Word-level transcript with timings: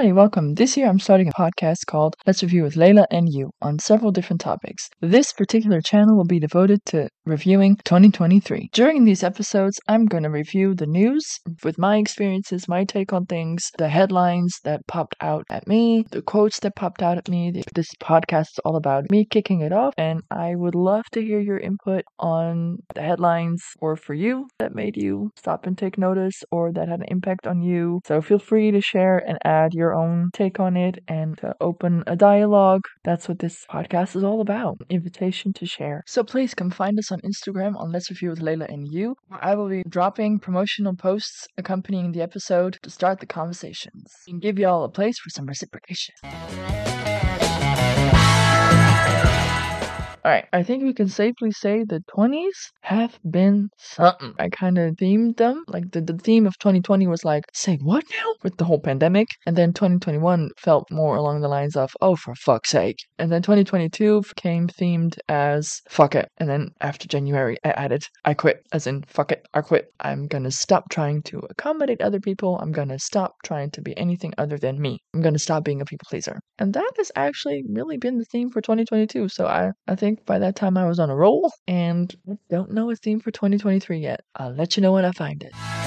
Hi, 0.00 0.12
welcome. 0.12 0.54
This 0.54 0.78
year 0.78 0.88
I'm 0.88 0.98
starting 0.98 1.28
a 1.28 1.32
podcast 1.32 1.84
called 1.86 2.16
Let's 2.26 2.42
Review 2.42 2.62
with 2.62 2.74
Layla 2.74 3.04
and 3.10 3.28
You 3.28 3.50
on 3.60 3.78
several 3.78 4.10
different 4.10 4.40
topics. 4.40 4.88
This 5.02 5.30
particular 5.30 5.82
channel 5.82 6.16
will 6.16 6.24
be 6.24 6.40
devoted 6.40 6.82
to 6.86 7.10
reviewing 7.26 7.76
2023. 7.84 8.70
During 8.72 9.04
these 9.04 9.22
episodes, 9.22 9.78
I'm 9.88 10.06
going 10.06 10.22
to 10.22 10.30
review 10.30 10.74
the 10.74 10.86
news 10.86 11.38
with 11.62 11.76
my 11.76 11.98
experiences, 11.98 12.66
my 12.66 12.84
take 12.84 13.12
on 13.12 13.26
things, 13.26 13.70
the 13.76 13.90
headlines 13.90 14.58
that 14.64 14.80
popped 14.88 15.16
out 15.20 15.44
at 15.50 15.68
me, 15.68 16.06
the 16.10 16.22
quotes 16.22 16.60
that 16.60 16.76
popped 16.76 17.02
out 17.02 17.18
at 17.18 17.28
me. 17.28 17.52
This 17.74 17.88
podcast 18.02 18.52
is 18.54 18.60
all 18.64 18.76
about 18.76 19.10
me 19.10 19.26
kicking 19.30 19.60
it 19.60 19.72
off, 19.72 19.92
and 19.98 20.22
I 20.30 20.54
would 20.54 20.74
love 20.74 21.04
to 21.12 21.20
hear 21.20 21.40
your 21.40 21.58
input 21.58 22.04
on 22.18 22.78
the 22.94 23.02
headlines 23.02 23.62
or 23.80 23.96
for 23.96 24.14
you 24.14 24.48
that 24.58 24.74
made 24.74 24.96
you 24.96 25.30
stop 25.36 25.66
and 25.66 25.76
take 25.76 25.98
notice 25.98 26.42
or 26.50 26.72
that 26.72 26.88
had 26.88 27.00
an 27.00 27.06
impact 27.08 27.46
on 27.46 27.60
you. 27.60 28.00
So 28.06 28.22
feel 28.22 28.38
free 28.38 28.70
to 28.70 28.80
share 28.80 29.18
and 29.18 29.36
add 29.44 29.74
your 29.74 29.89
own 29.94 30.30
take 30.32 30.60
on 30.60 30.76
it 30.76 31.02
and 31.08 31.38
to 31.38 31.54
open 31.60 32.04
a 32.06 32.16
dialogue. 32.16 32.82
That's 33.04 33.28
what 33.28 33.38
this 33.38 33.64
podcast 33.70 34.16
is 34.16 34.24
all 34.24 34.40
about. 34.40 34.78
Invitation 34.88 35.52
to 35.54 35.66
share. 35.66 36.02
So 36.06 36.24
please 36.24 36.54
come 36.54 36.70
find 36.70 36.98
us 36.98 37.10
on 37.10 37.20
Instagram 37.20 37.76
on 37.76 37.92
Let's 37.92 38.10
Review 38.10 38.30
with 38.30 38.40
Layla 38.40 38.72
and 38.72 38.86
You. 38.88 39.16
I 39.30 39.54
will 39.54 39.68
be 39.68 39.82
dropping 39.88 40.38
promotional 40.38 40.94
posts 40.94 41.46
accompanying 41.56 42.12
the 42.12 42.22
episode 42.22 42.78
to 42.82 42.90
start 42.90 43.20
the 43.20 43.26
conversations 43.26 44.12
and 44.26 44.40
give 44.40 44.58
y'all 44.58 44.84
a 44.84 44.88
place 44.88 45.18
for 45.18 45.30
some 45.30 45.46
reciprocation. 45.46 46.14
All 50.22 50.30
right, 50.30 50.44
I 50.52 50.62
think 50.62 50.82
we 50.82 50.92
can 50.92 51.08
safely 51.08 51.50
say 51.50 51.82
the 51.82 52.02
20s 52.14 52.72
have 52.82 53.18
been 53.30 53.70
something. 53.78 54.34
I 54.38 54.50
kind 54.50 54.76
of 54.76 54.96
themed 54.96 55.38
them. 55.38 55.64
Like 55.66 55.90
the, 55.92 56.02
the 56.02 56.18
theme 56.18 56.46
of 56.46 56.58
2020 56.58 57.06
was 57.06 57.24
like, 57.24 57.44
say 57.54 57.78
what 57.80 58.04
now? 58.10 58.34
With 58.42 58.58
the 58.58 58.66
whole 58.66 58.80
pandemic. 58.80 59.28
And 59.46 59.56
then 59.56 59.72
2021 59.72 60.50
felt 60.58 60.90
more 60.90 61.16
along 61.16 61.40
the 61.40 61.48
lines 61.48 61.74
of, 61.74 61.96
oh, 62.02 62.16
for 62.16 62.34
fuck's 62.34 62.68
sake. 62.68 62.98
And 63.18 63.32
then 63.32 63.40
2022 63.40 64.22
came 64.36 64.68
themed 64.68 65.16
as, 65.30 65.80
fuck 65.88 66.14
it. 66.14 66.28
And 66.36 66.50
then 66.50 66.72
after 66.82 67.08
January, 67.08 67.56
I 67.64 67.70
added, 67.70 68.04
I 68.26 68.34
quit. 68.34 68.62
As 68.72 68.86
in, 68.86 69.04
fuck 69.04 69.32
it, 69.32 69.46
I 69.54 69.62
quit. 69.62 69.86
I'm 70.00 70.26
gonna 70.26 70.50
stop 70.50 70.90
trying 70.90 71.22
to 71.24 71.40
accommodate 71.48 72.02
other 72.02 72.20
people. 72.20 72.58
I'm 72.60 72.72
gonna 72.72 72.98
stop 72.98 73.36
trying 73.42 73.70
to 73.70 73.80
be 73.80 73.96
anything 73.96 74.34
other 74.36 74.58
than 74.58 74.82
me. 74.82 74.98
I'm 75.14 75.22
gonna 75.22 75.38
stop 75.38 75.64
being 75.64 75.80
a 75.80 75.86
people 75.86 76.06
pleaser. 76.10 76.40
And 76.58 76.74
that 76.74 76.92
has 76.98 77.10
actually 77.16 77.64
really 77.70 77.96
been 77.96 78.18
the 78.18 78.26
theme 78.26 78.50
for 78.50 78.60
2022. 78.60 79.30
So 79.30 79.46
I, 79.46 79.70
I 79.88 79.94
think 79.94 80.09
think 80.10 80.26
by 80.26 80.38
that 80.40 80.56
time 80.56 80.76
I 80.76 80.86
was 80.86 80.98
on 80.98 81.10
a 81.10 81.14
roll 81.14 81.52
and 81.68 82.14
don't 82.48 82.72
know 82.72 82.90
a 82.90 82.96
theme 82.96 83.20
for 83.20 83.30
2023 83.30 83.98
yet. 83.98 84.24
I'll 84.34 84.52
let 84.52 84.76
you 84.76 84.82
know 84.82 84.92
when 84.92 85.04
I 85.04 85.12
find 85.12 85.42
it. 85.42 85.79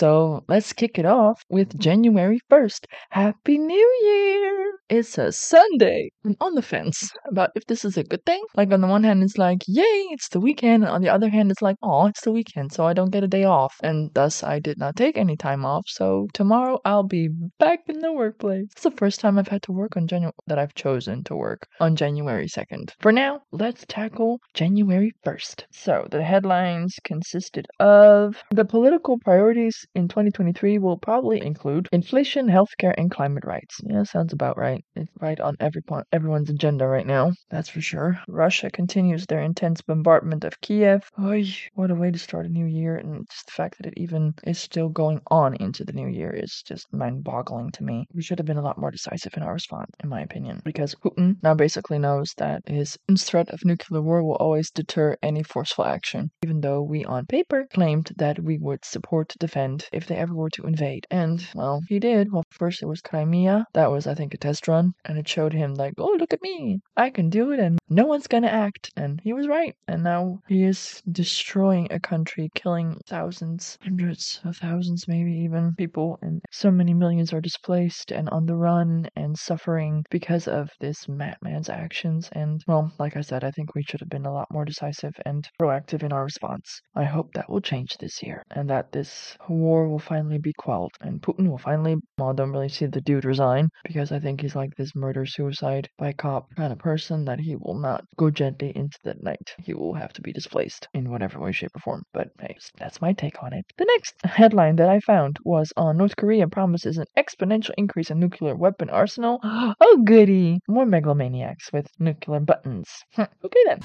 So 0.00 0.42
let's 0.48 0.72
kick 0.72 0.98
it 0.98 1.04
off 1.04 1.44
with 1.50 1.78
January 1.78 2.40
1st. 2.50 2.86
Happy 3.10 3.58
New 3.58 3.98
Year! 4.02 4.72
It's 4.88 5.18
a 5.18 5.30
Sunday. 5.30 6.10
I'm 6.24 6.36
on 6.40 6.54
the 6.54 6.62
fence 6.62 7.12
about 7.26 7.50
if 7.54 7.66
this 7.66 7.84
is 7.84 7.98
a 7.98 8.02
good 8.02 8.24
thing. 8.24 8.42
Like, 8.56 8.72
on 8.72 8.80
the 8.80 8.86
one 8.86 9.04
hand, 9.04 9.22
it's 9.22 9.36
like, 9.36 9.58
yay, 9.68 10.06
it's 10.10 10.30
the 10.30 10.40
weekend. 10.40 10.84
And 10.84 10.90
on 10.90 11.02
the 11.02 11.10
other 11.10 11.28
hand, 11.28 11.50
it's 11.50 11.60
like, 11.60 11.76
oh, 11.82 12.06
it's 12.06 12.22
the 12.22 12.32
weekend, 12.32 12.72
so 12.72 12.86
I 12.86 12.94
don't 12.94 13.12
get 13.12 13.22
a 13.22 13.28
day 13.28 13.44
off. 13.44 13.76
And 13.82 14.10
thus, 14.14 14.42
I 14.42 14.58
did 14.58 14.78
not 14.78 14.96
take 14.96 15.18
any 15.18 15.36
time 15.36 15.66
off. 15.66 15.84
So 15.86 16.28
tomorrow, 16.32 16.80
I'll 16.86 17.04
be 17.04 17.28
back 17.58 17.80
in 17.86 17.98
the 17.98 18.12
workplace. 18.12 18.68
It's 18.72 18.82
the 18.82 18.90
first 18.90 19.20
time 19.20 19.38
I've 19.38 19.48
had 19.48 19.62
to 19.64 19.72
work 19.72 19.98
on 19.98 20.08
January 20.08 20.32
that 20.46 20.58
I've 20.58 20.74
chosen 20.74 21.22
to 21.24 21.36
work 21.36 21.68
on 21.78 21.94
January 21.94 22.48
2nd. 22.48 22.94
For 23.00 23.12
now, 23.12 23.42
let's 23.52 23.84
tackle 23.86 24.40
January 24.54 25.12
1st. 25.26 25.64
So 25.70 26.08
the 26.10 26.24
headlines 26.24 26.96
consisted 27.04 27.66
of 27.78 28.42
the 28.50 28.64
political 28.64 29.18
priorities 29.18 29.86
in 29.94 30.08
2023 30.08 30.78
will 30.78 30.98
probably 30.98 31.44
include 31.44 31.88
inflation, 31.92 32.46
healthcare, 32.46 32.94
and 32.96 33.10
climate 33.10 33.44
rights. 33.44 33.80
Yeah, 33.82 34.04
sounds 34.04 34.32
about 34.32 34.56
right. 34.56 34.84
It's 34.94 35.10
right 35.20 35.40
on 35.40 35.56
every 35.60 35.82
point, 35.82 36.06
everyone's 36.12 36.50
agenda 36.50 36.86
right 36.86 37.06
now. 37.06 37.32
That's 37.50 37.68
for 37.68 37.80
sure. 37.80 38.20
Russia 38.28 38.70
continues 38.70 39.26
their 39.26 39.42
intense 39.42 39.80
bombardment 39.80 40.44
of 40.44 40.60
Kiev. 40.60 41.02
Oy, 41.20 41.46
what 41.74 41.90
a 41.90 41.94
way 41.94 42.10
to 42.10 42.18
start 42.18 42.46
a 42.46 42.48
new 42.48 42.66
year, 42.66 42.96
and 42.96 43.26
just 43.30 43.46
the 43.46 43.52
fact 43.52 43.78
that 43.78 43.86
it 43.86 43.94
even 43.96 44.34
is 44.44 44.58
still 44.58 44.88
going 44.88 45.20
on 45.30 45.54
into 45.56 45.84
the 45.84 45.92
new 45.92 46.08
year 46.08 46.30
is 46.30 46.62
just 46.64 46.92
mind-boggling 46.92 47.70
to 47.72 47.84
me. 47.84 48.06
We 48.14 48.22
should 48.22 48.38
have 48.38 48.46
been 48.46 48.58
a 48.58 48.62
lot 48.62 48.78
more 48.78 48.90
decisive 48.90 49.36
in 49.36 49.42
our 49.42 49.54
response, 49.54 49.90
in 50.02 50.08
my 50.08 50.20
opinion, 50.20 50.60
because 50.64 50.94
Putin 50.94 51.36
now 51.42 51.54
basically 51.54 51.98
knows 51.98 52.32
that 52.36 52.62
his 52.66 52.96
threat 53.18 53.50
of 53.50 53.64
nuclear 53.64 54.02
war 54.02 54.22
will 54.22 54.36
always 54.36 54.70
deter 54.70 55.16
any 55.22 55.42
forceful 55.42 55.84
action, 55.84 56.30
even 56.44 56.60
though 56.60 56.82
we 56.82 57.04
on 57.04 57.26
paper 57.26 57.66
claimed 57.72 58.10
that 58.16 58.38
we 58.38 58.58
would 58.58 58.84
support 58.84 59.34
defend 59.38 59.79
if 59.92 60.06
they 60.06 60.16
ever 60.16 60.34
were 60.34 60.50
to 60.50 60.66
invade. 60.66 61.06
And 61.10 61.46
well, 61.54 61.80
he 61.88 61.98
did. 61.98 62.32
Well, 62.32 62.44
first 62.50 62.82
it 62.82 62.86
was 62.86 63.00
Crimea. 63.00 63.66
That 63.74 63.90
was, 63.90 64.06
I 64.06 64.14
think, 64.14 64.34
a 64.34 64.38
test 64.38 64.68
run, 64.68 64.92
and 65.04 65.18
it 65.18 65.28
showed 65.28 65.52
him 65.52 65.74
like, 65.74 65.94
oh, 65.98 66.16
look 66.18 66.32
at 66.32 66.42
me, 66.42 66.80
I 66.96 67.10
can 67.10 67.30
do 67.30 67.52
it, 67.52 67.60
and 67.60 67.78
no 67.88 68.06
one's 68.06 68.26
gonna 68.26 68.48
act. 68.48 68.90
And 68.96 69.20
he 69.22 69.32
was 69.32 69.48
right. 69.48 69.74
And 69.88 70.02
now 70.02 70.40
he 70.48 70.64
is 70.64 71.02
destroying 71.10 71.88
a 71.90 72.00
country, 72.00 72.50
killing 72.54 73.00
thousands, 73.06 73.78
hundreds 73.82 74.40
of 74.44 74.56
thousands, 74.56 75.08
maybe 75.08 75.32
even 75.32 75.74
people, 75.76 76.18
and 76.22 76.42
so 76.50 76.70
many 76.70 76.94
millions 76.94 77.32
are 77.32 77.40
displaced 77.40 78.10
and 78.12 78.28
on 78.30 78.46
the 78.46 78.56
run 78.56 79.08
and 79.16 79.38
suffering 79.38 80.04
because 80.10 80.46
of 80.48 80.70
this 80.80 81.08
madman's 81.08 81.68
actions. 81.68 82.28
And 82.32 82.62
well, 82.66 82.92
like 82.98 83.16
I 83.16 83.20
said, 83.20 83.44
I 83.44 83.50
think 83.50 83.74
we 83.74 83.82
should 83.82 84.00
have 84.00 84.08
been 84.08 84.26
a 84.26 84.32
lot 84.32 84.50
more 84.50 84.64
decisive 84.64 85.14
and 85.24 85.48
proactive 85.60 86.02
in 86.02 86.12
our 86.12 86.24
response. 86.24 86.80
I 86.94 87.04
hope 87.04 87.32
that 87.34 87.48
will 87.48 87.60
change 87.60 87.96
this 87.98 88.22
year 88.22 88.44
and 88.50 88.68
that 88.70 88.92
this 88.92 89.36
war 89.60 89.88
will 89.88 89.98
finally 89.98 90.38
be 90.38 90.52
quelled 90.58 90.92
and 91.00 91.20
Putin 91.22 91.48
will 91.48 91.58
finally, 91.58 91.96
well, 92.18 92.30
I 92.30 92.32
don't 92.32 92.52
really 92.52 92.68
see 92.68 92.86
the 92.86 93.00
dude 93.00 93.24
resign 93.24 93.68
because 93.84 94.10
I 94.12 94.18
think 94.18 94.40
he's 94.40 94.56
like 94.56 94.74
this 94.76 94.94
murder 94.94 95.26
suicide 95.26 95.88
by 95.98 96.12
cop 96.12 96.48
kind 96.56 96.72
of 96.72 96.78
person 96.78 97.24
that 97.26 97.40
he 97.40 97.56
will 97.56 97.78
not 97.78 98.04
go 98.16 98.30
gently 98.30 98.72
into 98.74 98.98
the 99.04 99.14
night. 99.20 99.54
He 99.58 99.74
will 99.74 99.94
have 99.94 100.12
to 100.14 100.22
be 100.22 100.32
displaced 100.32 100.88
in 100.94 101.10
whatever 101.10 101.38
way, 101.38 101.52
shape, 101.52 101.70
or 101.74 101.80
form. 101.80 102.02
But 102.12 102.28
hey, 102.40 102.56
that's 102.78 103.00
my 103.00 103.12
take 103.12 103.42
on 103.42 103.52
it. 103.52 103.64
The 103.76 103.84
next 103.84 104.14
headline 104.24 104.76
that 104.76 104.88
I 104.88 105.00
found 105.00 105.38
was 105.44 105.72
on 105.76 105.96
North 105.98 106.16
Korea 106.16 106.48
promises 106.48 106.98
an 106.98 107.06
exponential 107.18 107.74
increase 107.76 108.10
in 108.10 108.18
nuclear 108.18 108.56
weapon 108.56 108.90
arsenal. 108.90 109.40
oh 109.44 110.02
goody! 110.04 110.60
More 110.68 110.86
megalomaniacs 110.86 111.72
with 111.72 111.88
nuclear 111.98 112.40
buttons. 112.40 112.88
okay 113.18 113.64
then. 113.66 113.80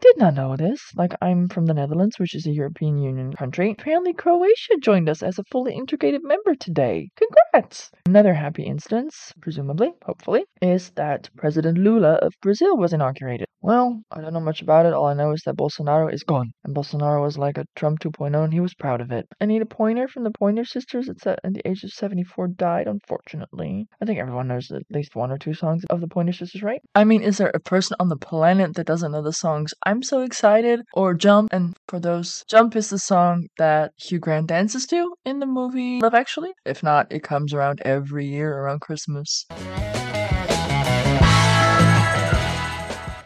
Did 0.00 0.16
not 0.18 0.34
know 0.34 0.56
this. 0.56 0.80
Like, 0.94 1.14
I'm 1.20 1.48
from 1.48 1.66
the 1.66 1.74
Netherlands, 1.74 2.18
which 2.18 2.34
is 2.34 2.46
a 2.46 2.52
European 2.52 2.98
Union 2.98 3.32
country. 3.32 3.72
Apparently, 3.72 4.12
Croatia 4.12 4.76
joined 4.80 5.08
us 5.08 5.24
as 5.24 5.38
a 5.38 5.44
fully 5.50 5.74
integrated 5.74 6.22
member 6.22 6.54
today. 6.54 7.10
Congrats! 7.16 7.90
Another 8.06 8.34
happy 8.34 8.62
instance, 8.62 9.32
presumably, 9.40 9.92
hopefully, 10.04 10.44
is 10.62 10.90
that 10.90 11.30
President 11.36 11.78
Lula 11.78 12.14
of 12.22 12.32
Brazil 12.40 12.76
was 12.76 12.92
inaugurated. 12.92 13.48
Well, 13.60 14.02
I 14.12 14.20
don't 14.20 14.32
know 14.32 14.40
much 14.40 14.62
about 14.62 14.86
it. 14.86 14.92
All 14.92 15.06
I 15.06 15.14
know 15.14 15.32
is 15.32 15.42
that 15.44 15.56
Bolsonaro 15.56 16.12
is 16.12 16.22
gone. 16.22 16.52
And 16.62 16.76
Bolsonaro 16.76 17.22
was 17.22 17.36
like 17.36 17.58
a 17.58 17.66
Trump 17.74 17.98
2.0 17.98 18.44
and 18.44 18.52
he 18.52 18.60
was 18.60 18.72
proud 18.74 19.00
of 19.00 19.10
it. 19.10 19.26
Anita 19.40 19.66
Pointer 19.66 20.06
from 20.06 20.22
the 20.22 20.30
Pointer 20.30 20.64
Sisters 20.64 21.08
at, 21.08 21.40
at 21.42 21.54
the 21.54 21.68
age 21.68 21.82
of 21.82 21.90
74 21.90 22.48
died, 22.48 22.86
unfortunately. 22.86 23.88
I 24.00 24.04
think 24.04 24.20
everyone 24.20 24.46
knows 24.46 24.70
at 24.70 24.82
least 24.90 25.16
one 25.16 25.32
or 25.32 25.38
two 25.38 25.54
songs 25.54 25.84
of 25.90 26.00
the 26.00 26.06
Pointer 26.06 26.32
Sisters, 26.32 26.62
right? 26.62 26.80
I 26.94 27.02
mean, 27.02 27.20
is 27.20 27.38
there 27.38 27.50
a 27.52 27.58
person 27.58 27.96
on 27.98 28.08
the 28.08 28.16
planet 28.16 28.76
that 28.76 28.86
doesn't 28.86 29.10
know 29.10 29.22
the 29.22 29.32
songs 29.32 29.74
I'm 29.88 30.02
So 30.02 30.20
Excited 30.20 30.82
or 30.92 31.14
Jump? 31.14 31.48
And 31.50 31.74
for 31.88 31.98
those, 31.98 32.44
Jump 32.46 32.76
is 32.76 32.90
the 32.90 32.98
song 32.98 33.46
that 33.56 33.92
Hugh 33.96 34.18
Grant 34.18 34.48
dances 34.48 34.84
to 34.88 35.14
in 35.24 35.38
the 35.38 35.46
movie 35.46 35.98
Love 36.00 36.12
Actually. 36.12 36.50
If 36.66 36.82
not, 36.82 37.10
it 37.10 37.22
comes 37.22 37.54
around 37.54 37.80
every 37.86 38.26
year 38.26 38.52
around 38.52 38.82
Christmas. 38.82 39.46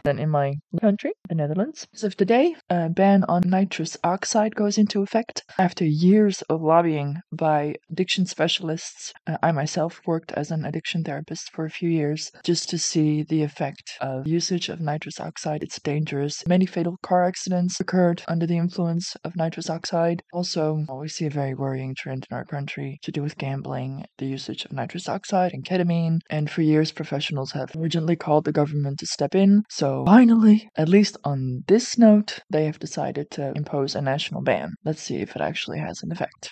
Than 0.05 0.19
in 0.19 0.29
my 0.29 0.55
country, 0.81 1.13
the 1.29 1.35
Netherlands. 1.35 1.87
As 1.95 2.05
of 2.05 2.17
today, 2.17 2.57
a 2.69 2.89
ban 2.89 3.25
on 3.25 3.43
nitrous 3.47 3.97
oxide 4.03 4.55
goes 4.55 4.79
into 4.79 5.03
effect 5.03 5.43
after 5.59 5.85
years 5.85 6.43
of 6.43 6.63
lobbying 6.63 7.21
by 7.31 7.77
addiction 7.91 8.27
specialists. 8.27 9.13
Uh, 9.27 9.37
I 9.43 9.53
myself 9.53 10.01
worked 10.07 10.33
as 10.33 10.51
an 10.51 10.65
addiction 10.65 11.05
therapist 11.05 11.51
for 11.53 11.65
a 11.65 11.71
few 11.71 11.89
years 11.89 12.33
just 12.43 12.69
to 12.71 12.79
see 12.79 13.23
the 13.23 13.43
effect 13.43 13.93
of 14.01 14.27
usage 14.27 14.69
of 14.69 14.81
nitrous 14.81 15.21
oxide. 15.21 15.63
It's 15.63 15.81
dangerous. 15.81 16.47
Many 16.47 16.67
fatal 16.67 16.97
car 17.03 17.25
accidents 17.25 17.79
occurred 17.79 18.23
under 18.27 18.47
the 18.47 18.59
influence 18.59 19.15
of 19.25 19.37
nitrous 19.37 19.71
oxide. 19.71 20.23
Also, 20.33 20.85
we 20.93 21.09
see 21.09 21.27
a 21.27 21.31
very 21.31 21.55
worrying 21.55 21.95
trend 21.95 22.27
in 22.31 22.37
our 22.37 22.45
country 22.45 22.99
to 23.03 23.13
do 23.13 23.23
with 23.23 23.39
gambling, 23.39 24.05
the 24.19 24.27
usage 24.27 24.65
of 24.65 24.73
nitrous 24.73 25.09
oxide 25.09 25.53
and 25.53 25.65
ketamine. 25.65 26.19
And 26.29 26.51
for 26.51 26.63
years, 26.63 26.91
professionals 26.91 27.53
have 27.53 27.71
urgently 27.79 28.17
called 28.17 28.45
the 28.45 28.53
government 28.53 28.99
to 28.99 29.07
step 29.07 29.35
in. 29.35 29.63
So 29.69 29.92
finally, 30.05 30.69
at 30.77 30.89
least 30.89 31.17
on 31.25 31.65
this 31.69 31.99
note, 31.99 32.41
they 32.51 32.65
have 32.67 32.79
decided 32.79 33.31
to 33.33 33.53
impose 33.55 33.95
a 33.95 34.03
national 34.03 34.43
ban. 34.43 34.75
Let's 34.85 35.03
see 35.03 35.17
if 35.17 35.37
it 35.37 35.43
actually 35.43 35.79
has 35.79 36.03
an 36.03 36.13
effect. 36.13 36.51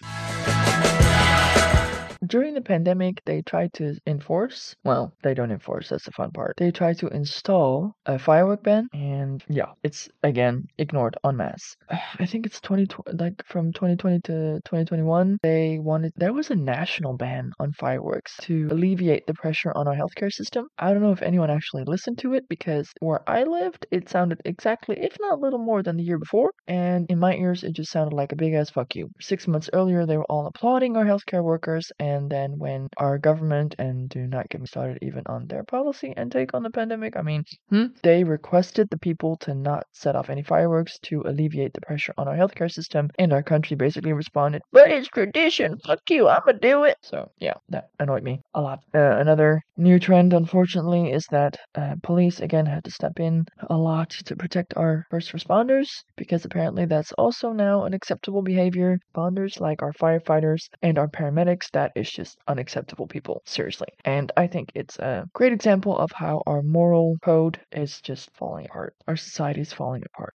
During 2.31 2.55
the 2.55 2.61
pandemic, 2.61 3.21
they 3.27 3.43
tried 3.43 3.73
to 3.75 3.97
enforce, 4.07 4.77
well, 4.85 5.13
they 5.23 5.35
don't 5.35 5.51
enforce, 5.51 5.89
that's 5.89 6.05
the 6.05 6.13
fun 6.13 6.31
part. 6.31 6.55
They 6.57 6.71
tried 6.71 6.99
to 6.99 7.09
install 7.09 7.93
a 8.07 8.19
firework 8.19 8.63
ban, 8.63 8.89
and 8.95 9.45
yeah, 9.49 9.73
it's 9.83 10.09
again 10.23 10.69
ignored 10.79 11.17
en 11.25 11.37
masse. 11.37 11.77
I 11.91 12.27
think 12.27 12.47
it's 12.47 12.61
20, 12.61 12.87
like 13.15 13.43
from 13.47 13.73
2020 13.73 14.21
to 14.21 14.61
2021, 14.65 15.39
they 15.43 15.79
wanted, 15.81 16.13
there 16.17 16.33
was 16.33 16.51
a 16.51 16.55
national 16.55 17.15
ban 17.17 17.51
on 17.59 17.73
fireworks 17.73 18.37
to 18.43 18.69
alleviate 18.71 19.27
the 19.27 19.35
pressure 19.35 19.73
on 19.75 19.89
our 19.89 19.97
healthcare 19.97 20.33
system. 20.33 20.69
I 20.79 20.93
don't 20.93 21.03
know 21.03 21.13
if 21.13 21.23
anyone 21.23 21.51
actually 21.51 21.85
listened 21.85 22.19
to 22.19 22.35
it 22.35 22.49
because 22.49 22.89
where 23.01 23.29
I 23.29 23.43
lived, 23.43 23.87
it 23.91 24.09
sounded 24.09 24.41
exactly, 24.45 24.97
if 25.01 25.17
not 25.21 25.39
a 25.39 25.41
little 25.41 25.59
more 25.59 25.83
than 25.83 25.97
the 25.97 26.05
year 26.05 26.19
before, 26.19 26.53
and 26.69 27.11
in 27.11 27.19
my 27.19 27.35
ears, 27.35 27.65
it 27.65 27.73
just 27.73 27.91
sounded 27.91 28.15
like 28.15 28.31
a 28.31 28.37
big 28.37 28.55
ass 28.55 28.71
fuck 28.71 28.95
you. 28.95 29.11
Six 29.21 29.49
months 29.49 29.69
earlier, 29.73 30.07
they 30.07 30.17
were 30.17 30.31
all 30.31 30.47
applauding 30.47 30.97
our 30.97 31.05
healthcare 31.05 31.43
workers, 31.43 31.91
and 31.99 32.20
then 32.29 32.59
when 32.59 32.89
our 32.97 33.19
government, 33.19 33.77
and 33.79 34.09
do 34.09 34.27
not 34.27 34.49
get 34.49 34.61
me 34.61 34.67
started 34.67 34.99
even 35.01 35.23
on 35.27 35.47
their 35.47 35.63
policy 35.63 36.13
and 36.17 36.31
take 36.33 36.53
on 36.55 36.65
the 36.65 36.71
pandemic, 36.71 37.17
I 37.17 37.23
mean, 37.23 37.45
hmm, 37.69 37.87
they 38.03 38.25
requested 38.25 38.91
the 38.91 38.99
people 38.99 39.37
to 39.39 39.55
not 39.55 39.85
set 39.93 40.17
off 40.17 40.29
any 40.29 40.43
fireworks 40.43 40.99
to 41.05 41.23
alleviate 41.23 41.73
the 41.73 41.81
pressure 41.81 42.13
on 42.19 42.27
our 42.27 42.37
healthcare 42.37 42.71
system, 42.71 43.09
and 43.19 43.33
our 43.33 43.43
country 43.43 43.77
basically 43.77 44.13
responded, 44.13 44.63
but 44.73 44.91
it's 44.91 45.09
tradition, 45.09 45.79
fuck 45.87 46.01
you, 46.11 46.29
I'ma 46.29 46.53
do 46.61 46.85
it. 46.85 46.97
So, 47.03 47.31
yeah, 47.39 47.55
that 47.69 47.91
annoyed 48.01 48.25
me 48.25 48.41
a 48.55 48.61
lot. 48.61 48.81
Uh, 48.95 49.17
another 49.19 49.63
new 49.77 49.99
trend, 49.99 50.33
unfortunately, 50.33 51.13
is 51.13 51.27
that 51.31 51.57
uh, 51.75 51.95
police 52.03 52.41
again 52.41 52.67
had 52.67 52.85
to 52.85 52.91
step 52.91 53.21
in 53.21 53.47
a 53.69 53.77
lot 53.77 54.11
to 54.11 54.37
protect 54.37 54.77
our 54.77 55.07
first 55.11 55.33
responders 55.33 55.89
because 56.17 56.45
apparently 56.45 56.85
that's 56.87 57.13
also 57.13 57.53
now 57.53 57.85
an 57.85 57.95
acceptable 57.95 58.43
behavior. 58.43 58.99
Responders 59.15 59.61
like 59.61 59.83
our 59.83 59.93
firefighters 59.93 60.69
and 60.83 60.99
our 60.99 61.09
paramedics, 61.09 61.71
that 61.73 61.93
is 61.95 62.10
just 62.13 62.39
unacceptable 62.49 63.07
people, 63.07 63.43
seriously. 63.45 63.89
And 64.05 64.33
I 64.37 64.47
think 64.47 64.73
it's 64.75 64.99
a 64.99 65.29
great 65.33 65.53
example 65.53 65.97
of 65.97 66.11
how 66.13 66.43
our 66.47 66.63
moral 66.63 67.19
code 67.23 67.61
is 67.73 68.01
just 68.01 68.31
falling 68.33 68.67
apart. 68.67 68.95
Our 69.09 69.17
society 69.17 69.61
is 69.61 69.73
falling 69.73 70.05
apart. 70.05 70.35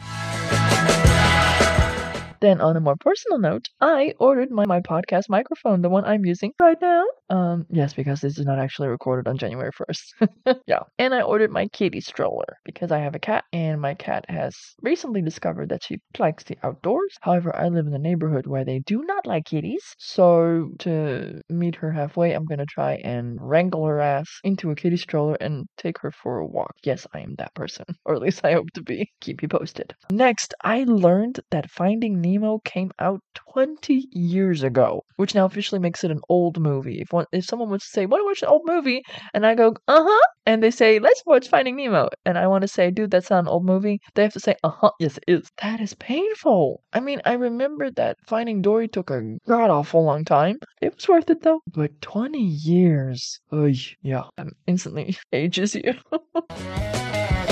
Then, 2.42 2.62
on 2.62 2.76
a 2.78 2.80
more 2.82 2.96
personal 2.96 3.40
note, 3.40 3.68
I 3.82 4.14
ordered 4.20 4.52
my, 4.52 4.66
my 4.66 4.82
podcast 4.82 5.30
microphone, 5.30 5.82
the 5.82 5.90
one 5.90 6.06
I'm 6.06 6.26
using 6.26 6.54
right 6.60 6.80
now. 6.82 7.04
Um, 7.30 7.66
yes, 7.70 7.94
because 7.94 8.22
this 8.22 8.38
is 8.38 8.46
not 8.46 8.60
actually 8.60 8.90
recorded 8.90 9.28
on 9.30 9.38
January 9.38 9.72
1st. 9.72 10.60
yeah. 10.68 10.80
And 11.00 11.14
I 11.14 11.22
ordered 11.22 11.52
my 11.52 11.68
kitty 11.68 12.02
stroller 12.02 12.58
because 12.66 12.92
I 12.92 13.00
have 13.00 13.16
a 13.16 13.20
cat 13.20 13.46
and 13.54 13.82
my 13.82 13.94
cat 13.96 14.26
has 14.30 14.56
recently 14.82 15.22
discovered 15.22 15.70
that 15.70 15.84
she 15.84 16.00
likes 16.20 16.44
the 16.44 16.58
outdoors. 16.64 17.16
However, 17.22 17.56
I 17.56 17.68
live 17.70 17.88
in 17.88 17.94
a 17.94 18.00
neighborhood 18.00 18.48
where 18.48 18.66
they 18.66 18.80
do 18.80 19.04
not 19.04 19.26
like 19.26 19.46
kitties. 19.46 19.84
So, 19.98 20.72
to 20.80 21.42
meet 21.50 21.76
her 21.76 21.92
halfway, 21.92 22.34
I'm 22.34 22.46
going 22.46 22.60
to 22.60 22.66
try 22.66 22.96
and 23.04 23.38
wrangle 23.42 23.86
her 23.86 24.00
ass 24.00 24.30
into 24.44 24.72
a 24.72 24.76
kitty 24.76 24.98
stroller 24.98 25.36
and 25.42 25.66
take 25.78 26.00
her 26.00 26.12
for 26.12 26.40
a 26.40 26.46
walk. 26.46 26.76
Yes, 26.84 27.08
I 27.14 27.22
am 27.22 27.36
that 27.36 27.54
person, 27.56 27.86
or 28.06 28.16
at 28.16 28.22
least 28.22 28.42
I 28.46 28.54
hope 28.54 28.72
to 28.74 28.84
be. 28.84 29.12
Keep 29.22 29.42
you 29.42 29.48
posted. 29.48 29.96
Next, 30.12 30.54
I 30.64 30.84
learned 30.86 31.40
that 31.52 31.70
Finding 31.72 32.22
Nemo 32.26 32.60
came 32.66 32.92
out 32.98 33.22
20 33.36 34.08
years 34.12 34.64
ago, 34.64 35.04
which 35.18 35.36
now 35.36 35.46
officially 35.46 35.80
makes 35.80 36.04
it 36.04 36.10
an 36.12 36.22
old 36.28 36.60
movie. 36.60 37.00
If 37.02 37.14
one, 37.14 37.26
if 37.32 37.46
someone 37.46 37.80
say, 37.80 38.06
"Want 38.08 38.22
to 38.22 38.26
watch 38.26 38.42
an 38.42 38.48
old 38.50 38.64
movie?" 38.66 39.04
and 39.34 39.46
I 39.46 39.54
go, 39.54 39.76
"Uh 39.88 40.04
huh," 40.08 40.28
and 40.48 40.64
they 40.64 40.72
say, 40.72 40.98
"Let's 41.00 41.22
watch 41.26 41.48
Finding 41.48 41.76
Nemo," 41.76 42.10
and 42.26 42.38
I 42.38 42.48
want 42.48 42.64
to 42.64 42.68
say, 42.68 42.90
"Dude, 42.90 43.12
that's 43.12 43.30
not 43.30 43.44
an 43.44 43.48
old 43.48 43.66
movie," 43.66 44.00
they 44.16 44.24
have 44.24 44.34
to 44.34 44.40
say, 44.40 44.56
"Uh 44.64 44.70
huh, 44.70 44.92
yes, 45.00 45.18
it 45.18 45.24
is." 45.28 45.52
That 45.62 45.80
is 45.80 45.94
painful. 45.94 46.82
I 46.92 47.00
mean, 47.00 47.22
I 47.26 47.34
remember 47.34 47.92
that 47.92 48.18
Finding 48.28 48.62
Dory 48.64 48.88
took 48.88 49.12
a 49.12 49.38
god 49.48 49.70
awful 49.70 50.04
long 50.04 50.26
time. 50.26 50.58
It 50.82 50.96
was 50.96 51.08
worth 51.08 51.30
it 51.30 51.44
though, 51.44 51.62
but 51.68 52.02
20 52.02 52.40
years, 52.40 53.40
Oy, 53.54 53.76
yeah, 54.02 54.24
um, 54.38 54.52
instantly 54.66 55.18
ages 55.32 55.76
you. 55.76 55.94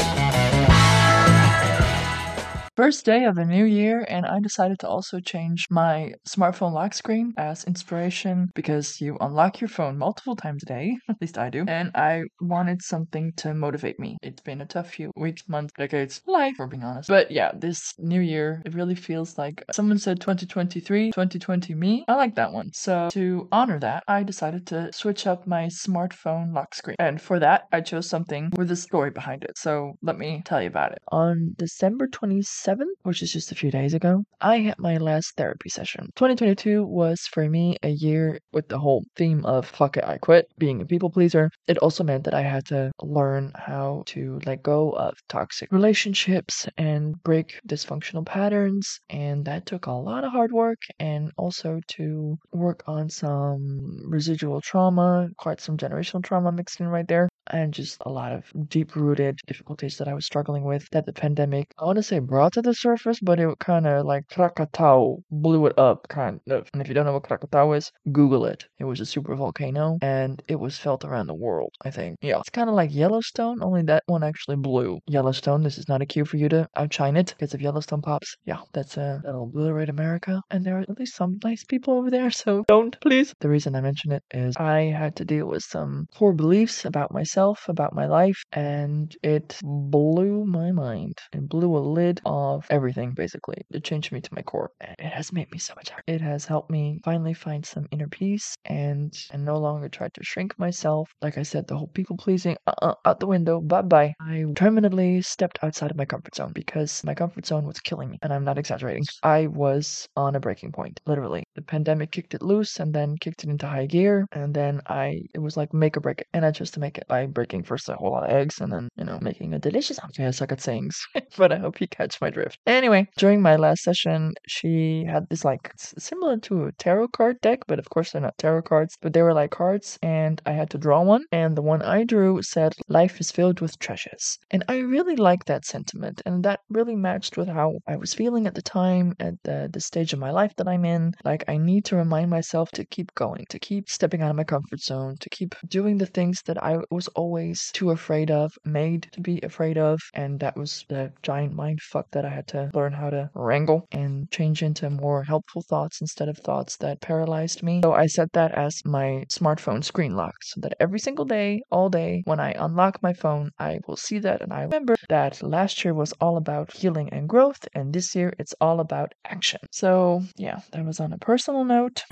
First 2.75 3.05
day 3.05 3.25
of 3.25 3.37
a 3.37 3.45
new 3.45 3.65
year, 3.65 4.03
and 4.09 4.25
I 4.25 4.39
decided 4.39 4.79
to 4.79 4.87
also 4.87 5.19
change 5.19 5.67
my 5.69 6.13
smartphone 6.27 6.73
lock 6.73 6.95
screen 6.95 7.31
as 7.37 7.63
inspiration 7.65 8.49
because 8.55 8.99
you 8.99 9.15
unlock 9.21 9.61
your 9.61 9.67
phone 9.67 9.95
multiple 9.95 10.35
times 10.35 10.63
a 10.63 10.65
day, 10.65 10.97
at 11.07 11.21
least 11.21 11.37
I 11.37 11.51
do, 11.51 11.65
and 11.67 11.91
I 11.93 12.23
wanted 12.41 12.81
something 12.81 13.31
to 13.37 13.53
motivate 13.53 13.99
me. 13.99 14.17
It's 14.23 14.41
been 14.41 14.59
a 14.59 14.65
tough 14.65 14.89
few 14.89 15.11
weeks, 15.15 15.47
months, 15.47 15.71
decades, 15.77 16.23
life, 16.25 16.55
for 16.55 16.65
being 16.65 16.83
honest. 16.83 17.09
But 17.09 17.29
yeah, 17.29 17.51
this 17.55 17.93
new 17.99 18.21
year, 18.21 18.63
it 18.65 18.73
really 18.73 18.95
feels 18.95 19.37
like 19.37 19.63
someone 19.71 19.99
said 19.99 20.19
2023, 20.19 21.11
2020 21.11 21.75
me. 21.75 22.05
I 22.07 22.15
like 22.15 22.33
that 22.35 22.53
one. 22.53 22.71
So 22.73 23.09
to 23.11 23.47
honor 23.51 23.77
that, 23.81 24.03
I 24.07 24.23
decided 24.23 24.65
to 24.67 24.91
switch 24.93 25.27
up 25.27 25.45
my 25.45 25.65
smartphone 25.67 26.55
lock 26.55 26.73
screen. 26.73 26.95
And 26.97 27.21
for 27.21 27.37
that, 27.37 27.65
I 27.71 27.81
chose 27.81 28.09
something 28.09 28.49
with 28.57 28.71
a 28.71 28.75
story 28.75 29.11
behind 29.11 29.43
it. 29.43 29.59
So 29.59 29.93
let 30.01 30.17
me 30.17 30.41
tell 30.43 30.59
you 30.59 30.69
about 30.69 30.93
it. 30.93 30.97
On 31.11 31.53
December 31.55 32.07
26th, 32.07 32.62
7th, 32.65 32.95
which 33.03 33.21
is 33.21 33.33
just 33.33 33.51
a 33.51 33.55
few 33.55 33.69
days 33.69 33.93
ago, 33.93 34.23
I 34.39 34.59
had 34.59 34.79
my 34.79 34.97
last 34.97 35.35
therapy 35.35 35.69
session. 35.69 36.09
2022 36.15 36.85
was 36.85 37.19
for 37.21 37.49
me 37.49 37.75
a 37.83 37.89
year 37.89 38.39
with 38.53 38.69
the 38.69 38.79
whole 38.79 39.03
theme 39.17 39.45
of 39.45 39.65
fuck 39.67 39.97
it, 39.97 40.05
I 40.05 40.17
quit, 40.17 40.47
being 40.57 40.81
a 40.81 40.85
people 40.85 41.09
pleaser. 41.09 41.49
It 41.67 41.77
also 41.79 42.03
meant 42.03 42.23
that 42.23 42.33
I 42.33 42.41
had 42.41 42.65
to 42.67 42.91
learn 43.01 43.51
how 43.55 44.03
to 44.07 44.39
let 44.45 44.63
go 44.63 44.91
of 44.91 45.17
toxic 45.27 45.71
relationships 45.71 46.67
and 46.77 47.21
break 47.23 47.59
dysfunctional 47.67 48.25
patterns. 48.25 48.99
And 49.09 49.43
that 49.45 49.65
took 49.65 49.87
a 49.87 49.91
lot 49.91 50.23
of 50.23 50.31
hard 50.31 50.53
work 50.53 50.79
and 50.99 51.31
also 51.37 51.81
to 51.95 52.37
work 52.53 52.83
on 52.87 53.09
some 53.09 54.03
residual 54.07 54.61
trauma, 54.61 55.27
quite 55.37 55.59
some 55.59 55.77
generational 55.77 56.23
trauma 56.23 56.51
mixed 56.51 56.79
in 56.79 56.87
right 56.87 57.07
there 57.07 57.27
and 57.47 57.73
just 57.73 57.97
a 58.05 58.09
lot 58.09 58.31
of 58.31 58.45
deep 58.69 58.95
rooted 58.95 59.37
difficulties 59.47 59.97
that 59.97 60.07
I 60.07 60.13
was 60.13 60.25
struggling 60.25 60.63
with 60.63 60.87
that 60.91 61.05
the 61.05 61.13
pandemic, 61.13 61.73
I 61.77 61.85
want 61.85 61.97
to 61.97 62.03
say 62.03 62.19
brought 62.19 62.52
to 62.53 62.61
the 62.61 62.73
surface, 62.73 63.19
but 63.21 63.39
it 63.39 63.59
kind 63.59 63.87
of 63.87 64.05
like 64.05 64.27
Krakatau 64.29 65.17
blew 65.31 65.65
it 65.65 65.77
up, 65.77 66.07
kind 66.07 66.39
of. 66.49 66.69
And 66.73 66.81
if 66.81 66.87
you 66.87 66.93
don't 66.93 67.05
know 67.05 67.13
what 67.13 67.23
Krakatau 67.23 67.75
is, 67.77 67.91
Google 68.11 68.45
it. 68.45 68.65
It 68.79 68.85
was 68.85 68.99
a 68.99 69.05
super 69.05 69.35
volcano 69.35 69.97
and 70.01 70.41
it 70.47 70.59
was 70.59 70.77
felt 70.77 71.05
around 71.05 71.27
the 71.27 71.33
world, 71.33 71.73
I 71.83 71.91
think. 71.91 72.17
Yeah, 72.21 72.39
it's 72.39 72.49
kind 72.49 72.69
of 72.69 72.75
like 72.75 72.93
Yellowstone, 72.93 73.61
only 73.61 73.83
that 73.83 74.03
one 74.07 74.23
actually 74.23 74.57
blew. 74.57 74.99
Yellowstone, 75.07 75.63
this 75.63 75.77
is 75.77 75.89
not 75.89 76.01
a 76.01 76.05
cue 76.05 76.25
for 76.25 76.37
you 76.37 76.49
to 76.49 76.67
outshine 76.75 77.17
it 77.17 77.33
because 77.37 77.53
if 77.53 77.61
Yellowstone 77.61 78.01
pops, 78.01 78.35
yeah, 78.45 78.61
that's 78.73 78.97
a, 78.97 79.21
that'll 79.23 79.43
obliterate 79.43 79.89
America. 79.89 80.41
And 80.49 80.65
there 80.65 80.77
are 80.77 80.81
at 80.81 80.97
least 80.99 81.15
some 81.15 81.39
nice 81.43 81.63
people 81.63 81.95
over 81.95 82.09
there, 82.09 82.31
so 82.31 82.63
don't, 82.67 82.99
please. 83.01 83.33
The 83.39 83.49
reason 83.49 83.75
I 83.75 83.81
mention 83.81 84.11
it 84.11 84.23
is 84.31 84.55
I 84.57 84.81
had 84.83 85.15
to 85.17 85.25
deal 85.25 85.47
with 85.47 85.63
some 85.63 86.07
core 86.15 86.33
beliefs 86.33 86.85
about 86.85 87.11
myself 87.11 87.67
about 87.67 87.93
my 87.93 88.05
life, 88.05 88.43
and 88.51 89.15
it 89.23 89.57
blew 89.63 90.45
my 90.45 90.71
mind. 90.71 91.17
It 91.33 91.47
blew 91.47 91.75
a 91.75 91.79
lid 91.79 92.21
off 92.43 92.67
everything, 92.69 93.11
basically. 93.11 93.57
It 93.71 93.83
changed 93.83 94.11
me 94.11 94.21
to 94.21 94.33
my 94.33 94.41
core. 94.41 94.71
And 94.81 94.95
it 94.99 95.13
has 95.13 95.31
made 95.31 95.51
me 95.51 95.57
so 95.57 95.73
much 95.75 95.89
happier. 95.89 96.15
It 96.15 96.21
has 96.21 96.45
helped 96.45 96.69
me 96.69 96.99
finally 97.03 97.33
find 97.33 97.65
some 97.65 97.87
inner 97.91 98.07
peace 98.07 98.55
and, 98.65 99.13
and 99.31 99.43
no 99.45 99.57
longer 99.57 99.89
try 99.89 100.09
to 100.09 100.23
shrink 100.23 100.57
myself. 100.59 101.09
Like 101.21 101.37
I 101.37 101.43
said, 101.43 101.67
the 101.67 101.77
whole 101.77 101.87
people 101.87 102.17
pleasing, 102.17 102.57
uh-uh, 102.67 102.95
out 103.05 103.19
the 103.19 103.27
window, 103.27 103.61
bye 103.61 103.81
bye. 103.81 104.13
I 104.21 104.43
determinedly 104.47 105.21
stepped 105.21 105.59
outside 105.63 105.91
of 105.91 105.97
my 105.97 106.05
comfort 106.05 106.35
zone 106.35 106.51
because 106.53 107.03
my 107.03 107.15
comfort 107.15 107.45
zone 107.45 107.65
was 107.65 107.79
killing 107.79 108.09
me. 108.09 108.19
And 108.21 108.31
I'm 108.33 108.43
not 108.43 108.57
exaggerating. 108.57 109.03
I 109.23 109.47
was 109.47 110.07
on 110.15 110.35
a 110.35 110.39
breaking 110.39 110.71
point, 110.73 110.99
literally. 111.05 111.43
The 111.55 111.61
pandemic 111.61 112.11
kicked 112.11 112.33
it 112.33 112.41
loose 112.41 112.79
and 112.79 112.93
then 112.93 113.17
kicked 113.19 113.43
it 113.43 113.49
into 113.49 113.67
high 113.67 113.85
gear. 113.87 114.27
And 114.31 114.53
then 114.53 114.81
I, 114.87 115.21
it 115.33 115.39
was 115.39 115.57
like 115.57 115.73
make 115.73 115.97
or 115.97 116.01
break 116.01 116.21
it. 116.21 116.27
And 116.33 116.45
I 116.45 116.51
chose 116.51 116.71
to 116.71 116.79
make 116.79 116.97
it 116.97 117.07
by 117.07 117.25
breaking 117.25 117.63
first 117.63 117.89
a 117.89 117.95
whole 117.95 118.11
lot 118.11 118.25
of 118.25 118.35
eggs 118.35 118.59
and 118.61 118.71
then, 118.71 118.89
you 118.97 119.05
know, 119.05 119.19
making 119.21 119.53
a 119.53 119.59
delicious 119.59 119.99
Okay, 120.05 120.25
I 120.25 120.31
suck 120.31 120.51
at 120.51 120.61
sayings, 120.61 121.05
but 121.37 121.51
I 121.51 121.57
hope 121.57 121.79
you 121.79 121.87
catch 121.87 122.19
my 122.19 122.29
drift. 122.33 122.59
Anyway, 122.65 123.07
during 123.17 123.41
my 123.41 123.55
last 123.55 123.83
session, 123.83 124.33
she 124.47 125.05
had 125.05 125.27
this 125.29 125.45
like 125.45 125.71
similar 125.77 126.37
to 126.37 126.65
a 126.65 126.71
tarot 126.73 127.09
card 127.09 127.39
deck, 127.41 127.59
but 127.67 127.79
of 127.79 127.89
course 127.89 128.11
they're 128.11 128.21
not 128.21 128.37
tarot 128.37 128.63
cards, 128.63 128.97
but 129.01 129.13
they 129.13 129.21
were 129.21 129.33
like 129.33 129.51
cards, 129.51 129.97
and 130.01 130.41
I 130.45 130.51
had 130.51 130.69
to 130.71 130.77
draw 130.77 131.01
one. 131.01 131.23
And 131.31 131.55
the 131.55 131.61
one 131.61 131.81
I 131.81 132.03
drew 132.03 132.41
said, 132.41 132.73
Life 132.87 133.21
is 133.21 133.31
filled 133.31 133.61
with 133.61 133.79
treasures. 133.79 134.37
And 134.51 134.63
I 134.67 134.79
really 134.79 135.15
liked 135.15 135.47
that 135.47 135.65
sentiment, 135.65 136.21
and 136.25 136.43
that 136.43 136.61
really 136.69 136.95
matched 136.95 137.37
with 137.37 137.47
how 137.47 137.79
I 137.87 137.95
was 137.95 138.13
feeling 138.13 138.47
at 138.47 138.55
the 138.55 138.61
time, 138.61 139.13
at 139.19 139.35
the, 139.43 139.69
the 139.71 139.79
stage 139.79 140.13
of 140.13 140.19
my 140.19 140.31
life 140.31 140.53
that 140.57 140.67
I'm 140.67 140.85
in. 140.85 141.13
Like, 141.23 141.43
I 141.47 141.57
need 141.57 141.85
to 141.85 141.95
remind 141.95 142.29
myself 142.29 142.71
to 142.71 142.85
keep 142.85 143.13
going, 143.15 143.45
to 143.49 143.59
keep 143.59 143.89
stepping 143.89 144.21
out 144.21 144.29
of 144.29 144.35
my 144.35 144.43
comfort 144.43 144.81
zone, 144.81 145.15
to 145.19 145.29
keep 145.29 145.55
doing 145.67 145.97
the 145.97 146.05
things 146.05 146.41
that 146.45 146.61
I 146.61 146.79
was 146.89 147.07
always 147.09 147.71
too 147.73 147.91
afraid 147.91 148.31
of, 148.31 148.53
made 148.65 149.07
to 149.13 149.21
be 149.21 149.39
afraid 149.41 149.77
of, 149.77 149.99
and 150.13 150.39
that 150.39 150.57
was 150.57 150.85
the 150.89 151.11
giant 151.21 151.53
mind 151.53 151.81
fuck 151.81 152.09
that 152.23 152.31
I 152.31 152.35
had 152.35 152.47
to 152.47 152.71
learn 152.73 152.93
how 152.93 153.09
to 153.09 153.29
wrangle 153.35 153.87
and 153.91 154.31
change 154.31 154.63
into 154.63 154.89
more 154.89 155.23
helpful 155.23 155.61
thoughts 155.61 155.99
instead 156.01 156.29
of 156.29 156.37
thoughts 156.37 156.77
that 156.77 157.01
paralyzed 157.01 157.61
me. 157.61 157.81
So 157.83 157.93
I 157.93 158.07
set 158.07 158.31
that 158.33 158.53
as 158.53 158.81
my 158.85 159.25
smartphone 159.29 159.83
screen 159.83 160.15
lock 160.15 160.35
so 160.41 160.61
that 160.61 160.75
every 160.79 160.99
single 160.99 161.25
day, 161.25 161.61
all 161.69 161.89
day, 161.89 162.23
when 162.25 162.39
I 162.39 162.51
unlock 162.51 163.03
my 163.03 163.13
phone, 163.13 163.51
I 163.59 163.79
will 163.87 163.97
see 163.97 164.19
that 164.19 164.41
and 164.41 164.53
I 164.53 164.61
remember 164.63 164.95
that 165.09 165.43
last 165.43 165.83
year 165.83 165.93
was 165.93 166.13
all 166.21 166.37
about 166.37 166.71
healing 166.73 167.09
and 167.09 167.27
growth, 167.27 167.67
and 167.73 167.93
this 167.93 168.15
year 168.15 168.33
it's 168.39 168.53
all 168.61 168.79
about 168.79 169.13
action. 169.25 169.59
So, 169.71 170.23
yeah, 170.37 170.61
that 170.71 170.85
was 170.85 170.99
on 170.99 171.11
a 171.11 171.17
personal 171.17 171.65
note. 171.65 172.03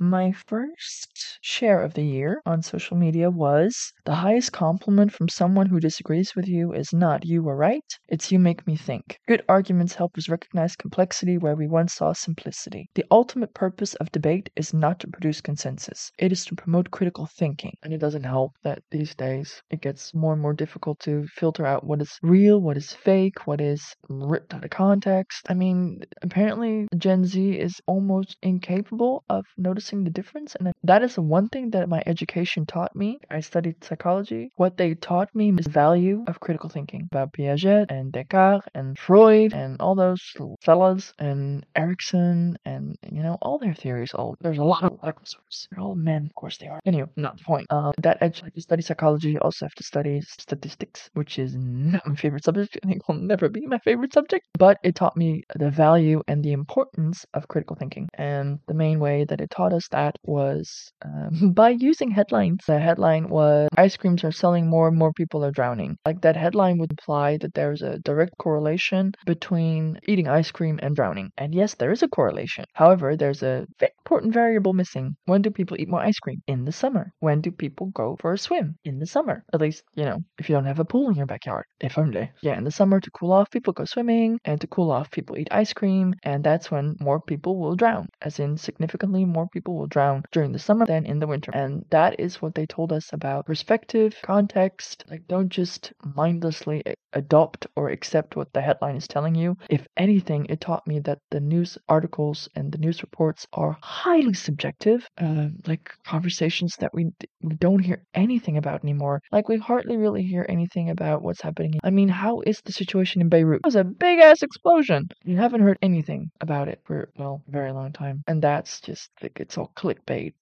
My 0.00 0.32
first 0.32 1.38
share 1.40 1.80
of 1.80 1.94
the 1.94 2.02
year 2.02 2.42
on 2.44 2.62
social 2.62 2.96
media 2.96 3.30
was 3.30 3.92
the 4.04 4.16
highest 4.16 4.52
compliment 4.52 5.12
from 5.12 5.28
someone 5.28 5.66
who 5.66 5.78
disagrees 5.78 6.34
with 6.34 6.48
you 6.48 6.72
is 6.72 6.92
not 6.92 7.24
you 7.24 7.44
were 7.44 7.56
right, 7.56 7.84
it's 8.08 8.32
you 8.32 8.40
make 8.40 8.66
me 8.66 8.74
think. 8.74 9.20
Good 9.28 9.44
arguments 9.48 9.94
help 9.94 10.18
us 10.18 10.28
recognize 10.28 10.74
complexity 10.74 11.38
where 11.38 11.54
we 11.54 11.68
once 11.68 11.94
saw 11.94 12.12
simplicity. 12.12 12.88
The 12.96 13.04
ultimate 13.08 13.54
purpose 13.54 13.94
of 13.94 14.10
debate 14.10 14.50
is 14.56 14.74
not 14.74 14.98
to 14.98 15.06
produce 15.06 15.40
consensus, 15.40 16.10
it 16.18 16.32
is 16.32 16.44
to 16.46 16.56
promote 16.56 16.90
critical 16.90 17.26
thinking. 17.26 17.74
And 17.84 17.94
it 17.94 17.98
doesn't 17.98 18.24
help 18.24 18.54
that 18.64 18.82
these 18.90 19.14
days 19.14 19.62
it 19.70 19.80
gets 19.80 20.12
more 20.12 20.32
and 20.32 20.42
more 20.42 20.54
difficult 20.54 20.98
to 21.00 21.24
filter 21.28 21.64
out 21.66 21.84
what 21.84 22.02
is 22.02 22.18
real, 22.20 22.60
what 22.60 22.76
is 22.76 22.92
fake, 22.92 23.46
what 23.46 23.60
is 23.60 23.94
ripped 24.08 24.54
out 24.54 24.64
of 24.64 24.70
context. 24.70 25.46
I 25.48 25.54
mean, 25.54 26.02
apparently 26.20 26.88
Gen 26.98 27.24
Z 27.24 27.60
is 27.60 27.80
almost 27.86 28.36
incapable 28.42 29.22
of 29.28 29.44
noticing 29.56 29.83
the 29.90 30.10
difference. 30.10 30.54
And 30.54 30.72
that 30.82 31.02
is 31.02 31.18
one 31.18 31.48
thing 31.48 31.70
that 31.70 31.88
my 31.88 32.02
education 32.06 32.66
taught 32.66 32.94
me. 32.96 33.18
I 33.30 33.40
studied 33.40 33.84
psychology. 33.84 34.50
What 34.56 34.76
they 34.76 34.94
taught 34.94 35.34
me 35.34 35.52
is 35.58 35.66
value 35.66 36.24
of 36.26 36.40
critical 36.40 36.68
thinking 36.70 37.08
about 37.10 37.32
Piaget 37.32 37.90
and 37.90 38.12
Descartes 38.12 38.66
and 38.74 38.98
Freud 38.98 39.52
and 39.52 39.80
all 39.80 39.94
those 39.94 40.22
fellas 40.62 41.12
and 41.18 41.66
Erikson 41.76 42.56
and, 42.64 42.96
you 43.10 43.22
know, 43.22 43.36
all 43.42 43.58
their 43.58 43.74
theories. 43.74 44.12
All 44.14 44.36
There's 44.40 44.58
a 44.58 44.64
lot 44.64 44.84
of 44.84 44.98
philosophers. 45.00 45.68
They're 45.70 45.80
all 45.80 45.94
men. 45.94 46.26
Of 46.26 46.34
course 46.34 46.56
they 46.56 46.68
are. 46.68 46.80
Anyway, 46.86 47.08
not 47.16 47.38
the 47.38 47.44
point. 47.44 47.66
Uh, 47.70 47.92
that 47.98 48.18
edge, 48.20 48.42
like 48.42 48.54
to 48.54 48.60
study 48.60 48.82
psychology, 48.82 49.30
you 49.32 49.38
also 49.40 49.66
have 49.66 49.74
to 49.74 49.84
study 49.84 50.20
statistics, 50.22 51.10
which 51.12 51.38
is 51.38 51.54
not 51.56 52.06
my 52.06 52.14
favorite 52.14 52.44
subject. 52.44 52.78
I 52.84 52.86
think 52.86 53.06
will 53.08 53.16
never 53.16 53.48
be 53.48 53.66
my 53.66 53.78
favorite 53.78 54.12
subject, 54.12 54.46
but 54.58 54.78
it 54.82 54.94
taught 54.94 55.16
me 55.16 55.44
the 55.56 55.70
value 55.70 56.22
and 56.28 56.42
the 56.42 56.52
importance 56.52 57.26
of 57.34 57.48
critical 57.48 57.76
thinking. 57.76 58.08
And 58.14 58.58
the 58.66 58.74
main 58.74 59.00
way 59.00 59.24
that 59.24 59.40
it 59.40 59.50
taught 59.50 59.72
that 59.90 60.16
was 60.24 60.92
um, 61.04 61.52
by 61.54 61.70
using 61.70 62.10
headlines. 62.10 62.60
The 62.66 62.78
headline 62.78 63.28
was 63.28 63.68
ice 63.76 63.96
creams 63.96 64.24
are 64.24 64.32
selling 64.32 64.66
more 64.68 64.90
more 64.90 65.12
people 65.12 65.44
are 65.44 65.50
drowning. 65.50 65.96
Like 66.06 66.20
that 66.22 66.36
headline 66.36 66.78
would 66.78 66.92
imply 66.92 67.38
that 67.38 67.54
there's 67.54 67.82
a 67.82 67.98
direct 67.98 68.36
correlation 68.38 69.12
between 69.26 69.98
eating 70.06 70.28
ice 70.28 70.50
cream 70.50 70.78
and 70.82 70.94
drowning. 70.94 71.30
And 71.38 71.54
yes, 71.54 71.74
there 71.74 71.92
is 71.92 72.02
a 72.02 72.08
correlation. 72.08 72.64
However, 72.74 73.16
there's 73.16 73.42
a 73.42 73.66
very 73.78 73.92
important 74.04 74.34
variable 74.34 74.72
missing. 74.72 75.16
When 75.26 75.42
do 75.42 75.50
people 75.50 75.76
eat 75.80 75.88
more 75.88 76.00
ice 76.00 76.18
cream? 76.18 76.42
In 76.46 76.64
the 76.64 76.72
summer. 76.72 77.12
When 77.20 77.40
do 77.40 77.50
people 77.50 77.86
go 77.86 78.16
for 78.20 78.32
a 78.32 78.38
swim? 78.38 78.76
In 78.84 78.98
the 78.98 79.06
summer. 79.06 79.44
At 79.52 79.60
least, 79.60 79.84
you 79.94 80.04
know, 80.04 80.18
if 80.38 80.48
you 80.48 80.54
don't 80.54 80.66
have 80.66 80.80
a 80.80 80.84
pool 80.84 81.08
in 81.08 81.16
your 81.16 81.26
backyard. 81.26 81.64
If 81.80 81.98
only. 81.98 82.30
Yeah, 82.42 82.56
in 82.58 82.64
the 82.64 82.70
summer 82.70 83.00
to 83.00 83.10
cool 83.10 83.32
off, 83.32 83.50
people 83.50 83.72
go 83.72 83.84
swimming, 83.84 84.38
and 84.44 84.60
to 84.60 84.66
cool 84.66 84.90
off, 84.90 85.10
people 85.10 85.38
eat 85.38 85.48
ice 85.50 85.72
cream, 85.72 86.14
and 86.22 86.44
that's 86.44 86.70
when 86.70 86.96
more 87.00 87.20
people 87.20 87.56
will 87.58 87.76
drown. 87.76 88.08
As 88.20 88.38
in, 88.38 88.56
significantly 88.56 89.24
more 89.24 89.48
people 89.48 89.63
will 89.72 89.86
drown 89.86 90.24
during 90.32 90.52
the 90.52 90.58
summer 90.58 90.84
than 90.86 91.06
in 91.06 91.18
the 91.18 91.26
winter. 91.26 91.50
And 91.54 91.84
that 91.90 92.20
is 92.20 92.42
what 92.42 92.54
they 92.54 92.66
told 92.66 92.92
us 92.92 93.12
about 93.12 93.46
perspective, 93.46 94.16
context. 94.22 95.04
Like, 95.08 95.26
don't 95.28 95.48
just 95.48 95.92
mindlessly 96.14 96.82
adopt 97.12 97.66
or 97.76 97.90
accept 97.90 98.36
what 98.36 98.52
the 98.52 98.60
headline 98.60 98.96
is 98.96 99.06
telling 99.06 99.34
you. 99.34 99.56
If 99.70 99.86
anything, 99.96 100.46
it 100.48 100.60
taught 100.60 100.86
me 100.86 100.98
that 101.00 101.20
the 101.30 101.40
news 101.40 101.78
articles 101.88 102.48
and 102.56 102.72
the 102.72 102.78
news 102.78 103.02
reports 103.02 103.46
are 103.52 103.78
highly 103.82 104.34
subjective, 104.34 105.06
uh, 105.18 105.48
like 105.66 105.92
conversations 106.04 106.76
that 106.80 106.92
we, 106.92 107.06
we 107.42 107.54
don't 107.54 107.78
hear 107.78 108.04
anything 108.14 108.56
about 108.56 108.82
anymore. 108.82 109.20
Like, 109.32 109.48
we 109.48 109.58
hardly 109.58 109.96
really 109.96 110.22
hear 110.22 110.44
anything 110.48 110.90
about 110.90 111.22
what's 111.22 111.40
happening. 111.40 111.74
I 111.82 111.90
mean, 111.90 112.08
how 112.08 112.40
is 112.40 112.60
the 112.64 112.72
situation 112.72 113.20
in 113.20 113.28
Beirut? 113.28 113.60
It 113.64 113.66
was 113.66 113.76
a 113.76 113.84
big 113.84 114.18
ass 114.18 114.42
explosion. 114.42 115.08
You 115.24 115.36
haven't 115.36 115.62
heard 115.62 115.78
anything 115.82 116.30
about 116.40 116.68
it 116.68 116.80
for, 116.84 117.10
well, 117.16 117.42
a 117.46 117.50
very 117.50 117.72
long 117.72 117.92
time. 117.92 118.22
And 118.26 118.42
that's 118.42 118.80
just 118.80 119.10
like, 119.22 119.38
it's 119.40 119.53
all 119.58 119.72
clickbait. 119.76 120.34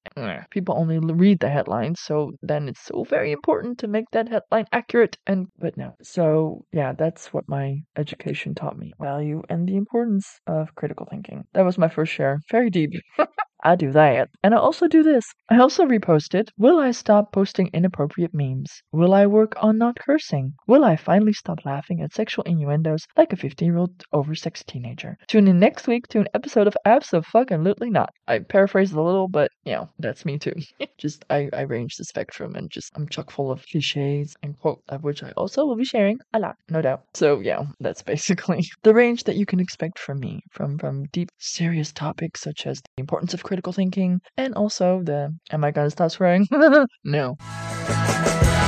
People 0.50 0.76
only 0.78 0.98
read 0.98 1.40
the 1.40 1.48
headlines, 1.48 2.00
so 2.00 2.32
then 2.42 2.68
it's 2.68 2.84
so 2.84 3.04
very 3.04 3.32
important 3.32 3.78
to 3.78 3.88
make 3.88 4.06
that 4.12 4.28
headline 4.28 4.66
accurate. 4.72 5.16
And, 5.26 5.48
but 5.58 5.76
no. 5.76 5.94
So, 6.02 6.64
yeah, 6.72 6.92
that's 6.92 7.32
what 7.32 7.48
my 7.48 7.80
education 7.96 8.54
taught 8.54 8.78
me 8.78 8.92
value 9.00 9.42
and 9.48 9.68
the 9.68 9.76
importance 9.76 10.40
of 10.46 10.74
critical 10.74 11.06
thinking. 11.10 11.44
That 11.54 11.64
was 11.64 11.78
my 11.78 11.88
first 11.88 12.12
share. 12.12 12.40
Very 12.50 12.70
deep. 12.70 12.92
I 13.64 13.76
do 13.76 13.92
that. 13.92 14.28
And 14.42 14.54
I 14.54 14.58
also 14.58 14.88
do 14.88 15.04
this. 15.04 15.24
I 15.48 15.58
also 15.58 15.86
reposted. 15.86 16.48
Will 16.58 16.80
I 16.80 16.90
stop 16.90 17.32
posting 17.32 17.70
inappropriate 17.72 18.34
memes? 18.34 18.82
Will 18.90 19.14
I 19.14 19.26
work 19.26 19.52
on 19.62 19.78
not 19.78 19.96
cursing? 19.96 20.54
Will 20.66 20.84
I 20.84 20.96
finally 20.96 21.32
stop 21.32 21.64
laughing 21.64 22.00
at 22.00 22.12
sexual 22.12 22.44
innuendos 22.44 23.06
like 23.16 23.32
a 23.32 23.36
15 23.36 23.66
year 23.66 23.76
old 23.76 24.02
oversexed 24.12 24.66
teenager? 24.66 25.16
Tune 25.28 25.46
in 25.46 25.60
next 25.60 25.86
week 25.86 26.08
to 26.08 26.18
an 26.18 26.28
episode 26.34 26.66
of 26.66 26.76
Absolutely 26.84 27.90
Not. 27.90 28.12
I 28.26 28.40
paraphrased 28.40 28.94
a 28.94 29.00
little, 29.00 29.28
but 29.28 29.50
you 29.64 29.72
know, 29.72 29.88
that's 29.98 30.24
me 30.24 30.38
too. 30.38 30.54
just, 30.98 31.24
I, 31.30 31.48
I 31.52 31.60
range 31.62 31.96
the 31.96 32.04
spectrum 32.04 32.56
and 32.56 32.68
just, 32.68 32.90
I'm 32.96 33.08
chock 33.08 33.30
full 33.30 33.52
of 33.52 33.64
cliches 33.70 34.34
and 34.42 34.58
quote, 34.58 34.82
of 34.88 35.04
which 35.04 35.22
I 35.22 35.30
also 35.32 35.64
will 35.66 35.76
be 35.76 35.84
sharing 35.84 36.18
a 36.34 36.40
lot, 36.40 36.56
no 36.68 36.82
doubt. 36.82 37.04
So 37.14 37.38
yeah, 37.38 37.62
that's 37.78 38.02
basically 38.12 38.64
the 38.82 38.94
range 38.94 39.22
that 39.24 39.36
you 39.36 39.46
can 39.46 39.60
expect 39.60 40.00
from 40.00 40.18
me, 40.18 40.40
from, 40.50 40.78
from 40.78 41.04
deep, 41.12 41.28
serious 41.38 41.92
topics 41.92 42.40
such 42.40 42.66
as 42.66 42.80
the 42.80 43.00
importance 43.00 43.34
of 43.34 43.42
critical 43.52 43.74
thinking, 43.74 44.22
and 44.38 44.54
also 44.54 45.02
the 45.02 45.36
am 45.50 45.62
I 45.62 45.72
gonna 45.72 45.90
stop 45.90 46.10
swearing? 46.10 46.48
no. 47.04 47.36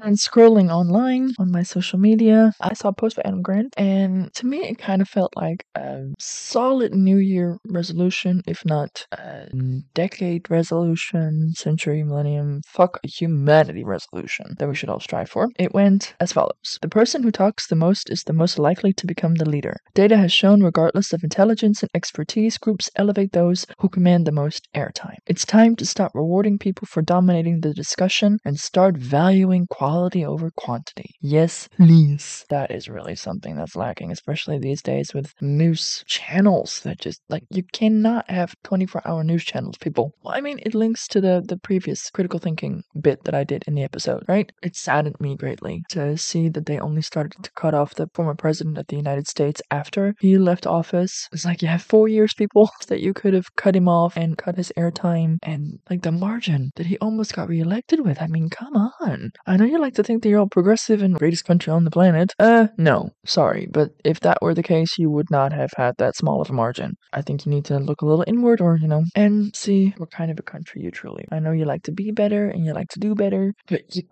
And 0.00 0.16
scrolling 0.16 0.70
online 0.70 1.32
on 1.38 1.50
my 1.50 1.62
social 1.62 1.98
media, 1.98 2.52
I 2.60 2.72
saw 2.74 2.88
a 2.88 2.92
post 2.92 3.16
by 3.16 3.22
Adam 3.24 3.42
Grant, 3.42 3.74
and 3.76 4.32
to 4.34 4.46
me, 4.46 4.58
it 4.68 4.78
kind 4.78 5.02
of 5.02 5.08
felt 5.08 5.32
like 5.36 5.66
a 5.74 6.04
solid 6.18 6.94
New 6.94 7.18
Year 7.18 7.58
resolution, 7.66 8.42
if 8.46 8.64
not 8.64 9.06
a 9.12 9.48
decade 9.94 10.50
resolution, 10.50 11.52
century, 11.54 12.02
millennium, 12.02 12.62
fuck 12.66 12.98
humanity 13.04 13.84
resolution 13.84 14.54
that 14.58 14.68
we 14.68 14.74
should 14.74 14.88
all 14.88 15.00
strive 15.00 15.28
for. 15.28 15.50
It 15.58 15.74
went 15.74 16.14
as 16.20 16.32
follows 16.32 16.78
The 16.80 16.88
person 16.88 17.22
who 17.22 17.30
talks 17.30 17.66
the 17.66 17.76
most 17.76 18.10
is 18.10 18.24
the 18.24 18.32
most 18.32 18.58
likely 18.58 18.92
to 18.94 19.06
become 19.06 19.34
the 19.34 19.48
leader. 19.48 19.76
Data 19.94 20.16
has 20.16 20.32
shown, 20.32 20.62
regardless 20.62 21.12
of 21.12 21.22
intelligence 21.22 21.82
and 21.82 21.90
expertise, 21.94 22.56
groups 22.58 22.90
elevate 22.96 23.32
those 23.32 23.66
who 23.78 23.88
command 23.88 24.26
the 24.26 24.32
most 24.32 24.68
airtime. 24.74 25.18
It's 25.26 25.44
time 25.44 25.76
to 25.76 25.86
stop 25.86 26.12
rewarding 26.14 26.58
people 26.58 26.86
for 26.86 27.02
dominating 27.02 27.60
the 27.60 27.74
discussion 27.74 28.38
and 28.44 28.58
start 28.58 28.96
valuing 28.96 29.66
quality 29.66 29.81
over 29.82 30.50
quantity. 30.56 31.16
Yes, 31.20 31.68
please. 31.76 32.44
That 32.48 32.70
is 32.70 32.88
really 32.88 33.16
something 33.16 33.56
that's 33.56 33.76
lacking, 33.76 34.12
especially 34.12 34.58
these 34.58 34.82
days 34.82 35.12
with 35.12 35.34
news 35.40 36.04
channels 36.06 36.80
that 36.80 37.00
just 37.00 37.20
like 37.28 37.44
you 37.50 37.62
cannot 37.72 38.30
have 38.30 38.54
24 38.64 39.02
hour 39.04 39.24
news 39.24 39.44
channels, 39.44 39.76
people. 39.78 40.12
Well, 40.22 40.34
I 40.34 40.40
mean, 40.40 40.60
it 40.64 40.74
links 40.74 41.08
to 41.08 41.20
the, 41.20 41.42
the 41.46 41.56
previous 41.56 42.10
critical 42.10 42.38
thinking 42.38 42.82
bit 43.00 43.24
that 43.24 43.34
I 43.34 43.44
did 43.44 43.64
in 43.66 43.74
the 43.74 43.82
episode, 43.82 44.24
right? 44.28 44.50
It 44.62 44.76
saddened 44.76 45.20
me 45.20 45.36
greatly 45.36 45.82
to 45.90 46.16
see 46.16 46.48
that 46.50 46.66
they 46.66 46.78
only 46.78 47.02
started 47.02 47.42
to 47.42 47.50
cut 47.52 47.74
off 47.74 47.94
the 47.94 48.08
former 48.14 48.34
president 48.34 48.78
of 48.78 48.86
the 48.86 48.96
United 48.96 49.26
States 49.26 49.60
after 49.70 50.14
he 50.20 50.38
left 50.38 50.66
office. 50.66 51.28
It's 51.32 51.44
like 51.44 51.62
you 51.62 51.68
have 51.68 51.82
four 51.82 52.08
years, 52.08 52.34
people, 52.34 52.70
that 52.88 53.00
you 53.00 53.12
could 53.12 53.34
have 53.34 53.54
cut 53.56 53.76
him 53.76 53.88
off 53.88 54.16
and 54.16 54.38
cut 54.38 54.56
his 54.56 54.72
airtime 54.78 55.38
and 55.42 55.78
like 55.90 56.02
the 56.02 56.12
margin 56.12 56.70
that 56.76 56.86
he 56.86 56.98
almost 56.98 57.34
got 57.34 57.48
reelected 57.48 58.00
with. 58.04 58.20
I 58.20 58.26
mean, 58.26 58.48
come 58.48 58.76
on. 59.00 59.32
I 59.46 59.56
know 59.56 59.71
you 59.72 59.80
like 59.80 59.94
to 59.94 60.02
think 60.02 60.22
that 60.22 60.28
you're 60.28 60.38
all 60.38 60.48
progressive 60.48 61.02
and 61.02 61.14
greatest 61.14 61.44
country 61.44 61.72
on 61.72 61.84
the 61.84 61.90
planet. 61.90 62.32
Uh, 62.38 62.68
no, 62.76 63.10
sorry, 63.24 63.66
but 63.70 63.90
if 64.04 64.20
that 64.20 64.38
were 64.42 64.54
the 64.54 64.62
case, 64.62 64.98
you 64.98 65.10
would 65.10 65.30
not 65.30 65.52
have 65.52 65.70
had 65.76 65.94
that 65.98 66.14
small 66.16 66.40
of 66.40 66.50
a 66.50 66.52
margin. 66.52 66.92
I 67.12 67.22
think 67.22 67.44
you 67.44 67.50
need 67.50 67.64
to 67.66 67.78
look 67.78 68.02
a 68.02 68.06
little 68.06 68.24
inward 68.26 68.60
or, 68.60 68.76
you 68.76 68.86
know, 68.86 69.02
and 69.14 69.54
see 69.56 69.94
what 69.96 70.10
kind 70.10 70.30
of 70.30 70.38
a 70.38 70.42
country 70.42 70.82
you 70.82 70.90
truly. 70.90 71.24
I 71.32 71.38
know 71.38 71.52
you 71.52 71.64
like 71.64 71.82
to 71.84 71.92
be 71.92 72.10
better 72.10 72.48
and 72.48 72.64
you 72.64 72.72
like 72.72 72.88
to 72.90 73.00
do 73.00 73.14
better, 73.14 73.54
but 73.68 73.82
you 73.96 74.02